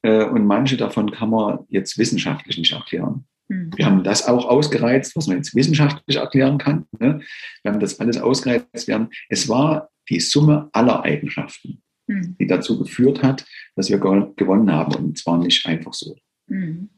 [0.03, 3.25] äh, und manche davon kann man jetzt wissenschaftlich nicht erklären.
[3.51, 3.71] Mhm.
[3.75, 6.85] Wir haben das auch ausgereizt, was man jetzt wissenschaftlich erklären kann.
[6.99, 7.21] Ne?
[7.63, 8.87] Wir haben das alles ausgereizt.
[8.87, 12.35] Wir haben, es war die Summe aller Eigenschaften, mhm.
[12.39, 13.45] die dazu geführt hat,
[13.75, 14.95] dass wir gewonnen haben.
[14.95, 16.15] Und zwar nicht einfach so.
[16.47, 16.89] Mhm.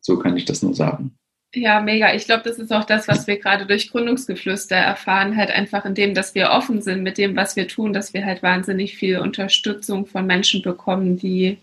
[0.00, 1.16] So kann ich das nur sagen.
[1.54, 2.14] Ja, mega.
[2.14, 5.94] Ich glaube, das ist auch das, was wir gerade durch Gründungsgeflüster erfahren, halt einfach in
[5.94, 9.18] dem, dass wir offen sind mit dem, was wir tun, dass wir halt wahnsinnig viel
[9.18, 11.58] Unterstützung von Menschen bekommen, die,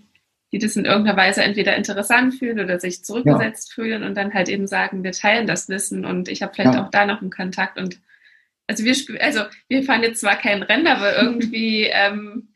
[0.51, 3.75] die das in irgendeiner Weise entweder interessant fühlen oder sich zurückgesetzt ja.
[3.75, 6.85] fühlen und dann halt eben sagen, wir teilen das Wissen und ich habe vielleicht ja.
[6.85, 8.01] auch da noch einen Kontakt und
[8.67, 12.49] also wir, also wir fahren jetzt zwar kein Rennen, aber irgendwie ähm,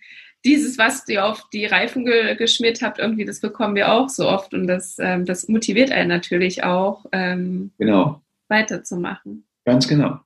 [0.46, 4.28] dieses, was ihr auf die Reifen ge geschmiert habt, irgendwie, das bekommen wir auch so
[4.28, 8.22] oft und das, ähm, das motiviert einen natürlich auch, ähm, genau.
[8.48, 9.46] weiterzumachen.
[9.66, 10.20] Ganz genau.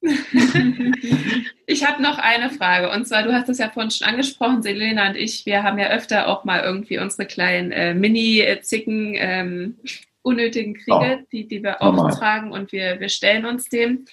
[1.66, 5.08] ich habe noch eine Frage und zwar, du hast es ja vorhin schon angesprochen, Selena
[5.08, 9.76] und ich, wir haben ja öfter auch mal irgendwie unsere kleinen äh, Mini-Zicken, ähm,
[10.22, 11.26] unnötigen Kriege, oh.
[11.32, 14.04] die, die wir auftragen und wir, wir stellen uns dem.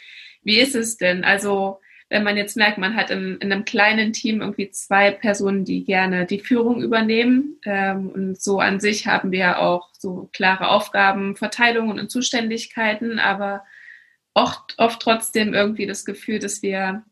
[0.45, 1.25] Wie ist es denn?
[1.25, 5.65] Also, wenn man jetzt merkt, man hat in, in einem kleinen Team irgendwie zwei Personen,
[5.65, 7.59] die gerne die Führung übernehmen.
[7.65, 13.65] Ähm, und so an sich haben wir auch so klare Aufgabenverteilungen und Zuständigkeiten, aber
[14.35, 17.03] oft, oft trotzdem irgendwie das Gefühl, dass wir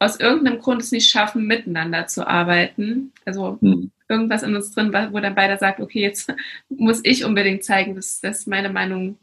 [0.00, 3.12] aus irgendeinem Grund es nicht schaffen, miteinander zu arbeiten.
[3.24, 3.92] Also mhm.
[4.08, 6.34] irgendwas in uns drin, wo dann beide sagt, okay, jetzt
[6.68, 9.18] muss ich unbedingt zeigen, dass, dass meine Meinung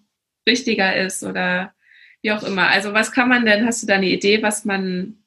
[0.48, 1.74] richtiger ist oder
[2.22, 2.68] wie auch immer.
[2.68, 5.18] Also was kann man denn, hast du da eine Idee, was man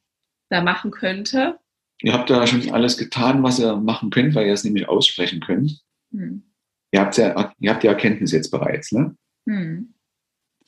[0.51, 1.59] da machen könnte?
[2.03, 5.41] Ihr habt da schon alles getan, was ihr machen könnt, weil ihr es nämlich aussprechen
[5.41, 5.81] könnt.
[6.13, 6.43] Hm.
[6.91, 8.93] Ihr, habt ja, ihr habt die Erkenntnis jetzt bereits.
[8.93, 9.17] Ne?
[9.49, 9.95] Hm.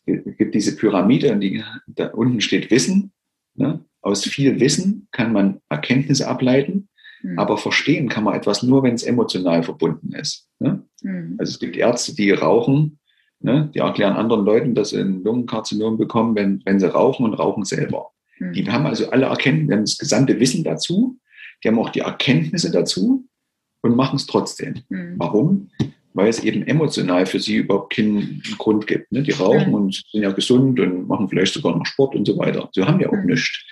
[0.07, 3.13] Es gibt diese Pyramide und die, da unten steht Wissen.
[3.55, 3.85] Ne?
[4.01, 6.89] Aus viel Wissen kann man Erkenntnisse ableiten,
[7.21, 7.39] hm.
[7.39, 10.49] aber verstehen kann man etwas nur, wenn es emotional verbunden ist.
[10.61, 10.85] Ne?
[11.03, 11.37] Hm.
[11.39, 13.01] Also es gibt Ärzte, die rauchen
[13.45, 13.71] Ne?
[13.75, 17.67] Die erklären anderen Leuten, dass sie ein Lungenkarzinom bekommen, wenn, wenn sie rauchen und rauchen
[17.67, 18.07] selber.
[18.39, 18.53] Mhm.
[18.55, 21.19] Die haben also alle Erkenntnisse, die haben das gesamte Wissen dazu,
[21.63, 23.29] die haben auch die Erkenntnisse dazu
[23.83, 24.77] und machen es trotzdem.
[24.89, 25.17] Mhm.
[25.19, 25.69] Warum?
[26.15, 29.13] Weil es eben emotional für sie überhaupt keinen Grund gibt.
[29.13, 29.23] Ne?
[29.23, 29.75] Die rauchen mhm.
[29.75, 32.71] und sind ja gesund und machen vielleicht sogar noch Sport und so weiter.
[32.73, 33.27] Sie haben ja auch hm.
[33.27, 33.63] nichts.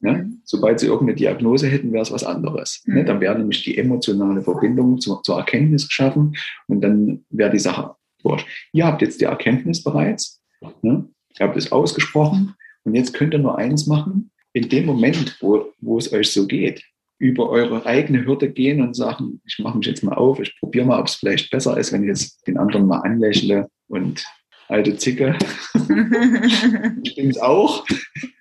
[0.00, 0.18] Ne?
[0.18, 0.42] Hm.
[0.44, 2.82] Sobald sie irgendeine Diagnose hätten, wäre es was anderes.
[2.84, 3.00] Ne?
[3.00, 3.06] Hm.
[3.06, 6.36] Dann wäre nämlich die emotionale Verbindung zur, zur Erkenntnis geschaffen
[6.66, 7.94] und dann wäre die Sache
[8.24, 8.46] Wurscht.
[8.72, 10.42] Ihr habt jetzt die Erkenntnis bereits,
[10.82, 11.08] ne?
[11.38, 12.54] ihr habt es ausgesprochen
[12.84, 16.46] und jetzt könnt ihr nur eins machen, in dem Moment, wo, wo es euch so
[16.46, 16.82] geht,
[17.18, 20.86] über eure eigene Hürde gehen und sagen, ich mache mich jetzt mal auf, ich probiere
[20.86, 24.24] mal, ob es vielleicht besser ist, wenn ich jetzt den anderen mal anlächle und
[24.68, 25.38] alte Zicke.
[27.04, 27.86] ich bin es auch.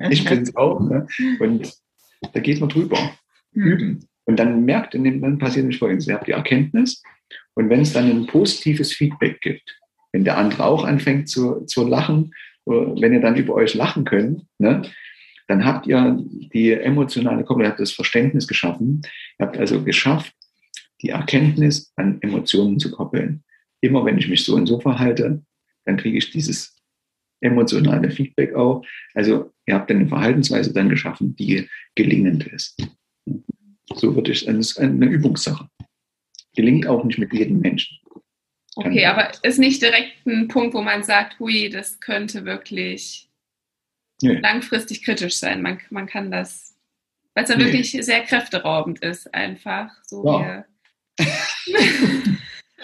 [0.09, 0.79] Ich bin es auch.
[0.79, 1.05] Ne?
[1.39, 1.71] Und
[2.33, 2.97] da geht man drüber.
[3.53, 3.63] Hm.
[3.63, 4.07] Üben.
[4.25, 6.07] Und dann merkt, dann passiert nicht folgendes.
[6.07, 7.01] Ihr habt die Erkenntnis,
[7.53, 9.77] und wenn es dann ein positives Feedback gibt,
[10.11, 12.33] wenn der andere auch anfängt zu, zu lachen,
[12.65, 14.81] äh, wenn ihr dann über euch lachen könnt, ne,
[15.47, 16.17] dann habt ihr
[16.53, 19.01] die emotionale Kopplung, ihr habt das Verständnis geschaffen,
[19.39, 20.33] ihr habt also geschafft,
[21.01, 23.43] die Erkenntnis an Emotionen zu koppeln.
[23.81, 25.41] Immer wenn ich mich so und so verhalte,
[25.85, 26.77] dann kriege ich dieses
[27.41, 28.85] emotionale Feedback auch.
[29.13, 32.79] Also ihr habt eine Verhaltensweise dann geschaffen, die gelingend ist.
[33.95, 35.67] So würde ich, das ist eine Übungssache.
[36.55, 37.97] Gelingt auch nicht mit jedem Menschen.
[38.75, 43.29] Okay, aber ist nicht direkt ein Punkt, wo man sagt, hui, das könnte wirklich
[44.21, 44.39] nee.
[44.39, 45.61] langfristig kritisch sein.
[45.61, 46.77] Man, man kann das,
[47.33, 47.65] weil es dann nee.
[47.65, 49.91] wirklich sehr kräfteraubend ist, einfach.
[50.03, 50.65] So, ja.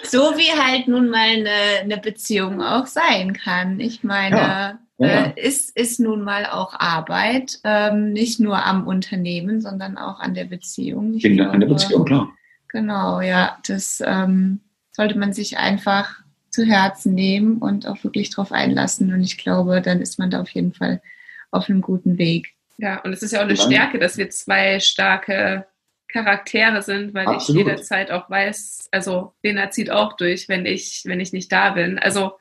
[0.03, 3.79] so wie halt nun mal eine, eine Beziehung auch sein kann.
[3.79, 4.79] Ich meine, ja.
[4.99, 5.25] Ja.
[5.25, 10.33] Äh, ist, ist nun mal auch Arbeit, ähm, nicht nur am Unternehmen, sondern auch an
[10.33, 11.13] der Beziehung.
[11.13, 12.29] Ich an der Beziehung, klar.
[12.69, 14.59] Genau, ja, das, ähm,
[14.97, 19.13] sollte man sich einfach zu Herzen nehmen und auch wirklich drauf einlassen.
[19.13, 21.03] Und ich glaube, dann ist man da auf jeden Fall
[21.51, 22.55] auf einem guten Weg.
[22.79, 25.67] Ja, und es ist ja auch eine Stärke, dass wir zwei starke
[26.07, 27.61] Charaktere sind, weil Absolut.
[27.61, 31.71] ich jederzeit auch weiß, also Lena zieht auch durch, wenn ich, wenn ich nicht da
[31.71, 31.99] bin.
[31.99, 32.31] Also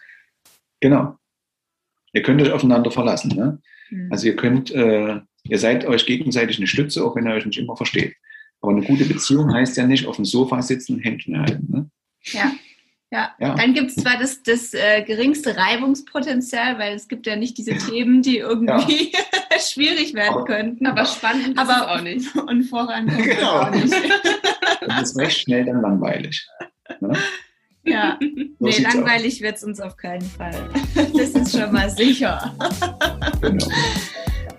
[0.81, 1.17] genau.
[2.15, 3.37] Ihr könnt euch aufeinander verlassen.
[3.37, 3.59] Ne?
[3.91, 4.09] Mhm.
[4.11, 7.59] Also ihr könnt, äh, ihr seid euch gegenseitig eine Stütze, auch wenn ihr euch nicht
[7.59, 8.15] immer versteht.
[8.63, 11.67] Aber eine gute Beziehung heißt ja nicht auf dem Sofa sitzen und Händchen halten.
[11.71, 11.91] Ne?
[12.33, 12.53] Ja.
[13.13, 13.31] Ja.
[13.39, 13.55] ja.
[13.55, 17.77] dann gibt es zwar das, das äh, geringste Reibungspotenzial, weil es gibt ja nicht diese
[17.77, 19.59] Themen, die irgendwie ja.
[19.61, 20.87] schwierig werden aber, könnten.
[20.87, 22.37] Aber spannend aber, ist es auch nicht.
[22.49, 23.61] Und voran genau.
[23.61, 23.95] auch nicht.
[24.87, 26.47] das ist recht schnell dann langweilig.
[27.01, 27.17] Ne?
[27.85, 30.69] Ja, so nee, langweilig wird es uns auf keinen Fall.
[31.17, 32.53] Das ist schon mal sicher.
[33.41, 33.69] Genau.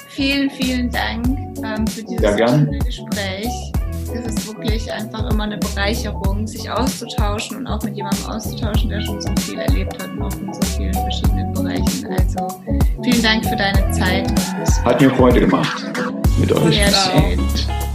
[0.10, 1.28] Vielen, vielen Dank
[1.64, 3.52] ähm, für dieses ja, schöne Gespräch
[4.14, 9.02] es ist wirklich einfach immer eine Bereicherung, sich auszutauschen und auch mit jemandem auszutauschen, der
[9.02, 12.08] schon so viel erlebt hat und auch in so vielen verschiedenen Bereichen.
[12.08, 12.62] Also
[13.04, 14.32] vielen Dank für deine Zeit.
[14.86, 15.86] Hat mir Freude gemacht
[16.40, 16.76] mit euch.
[16.76, 17.87] Sehr schön.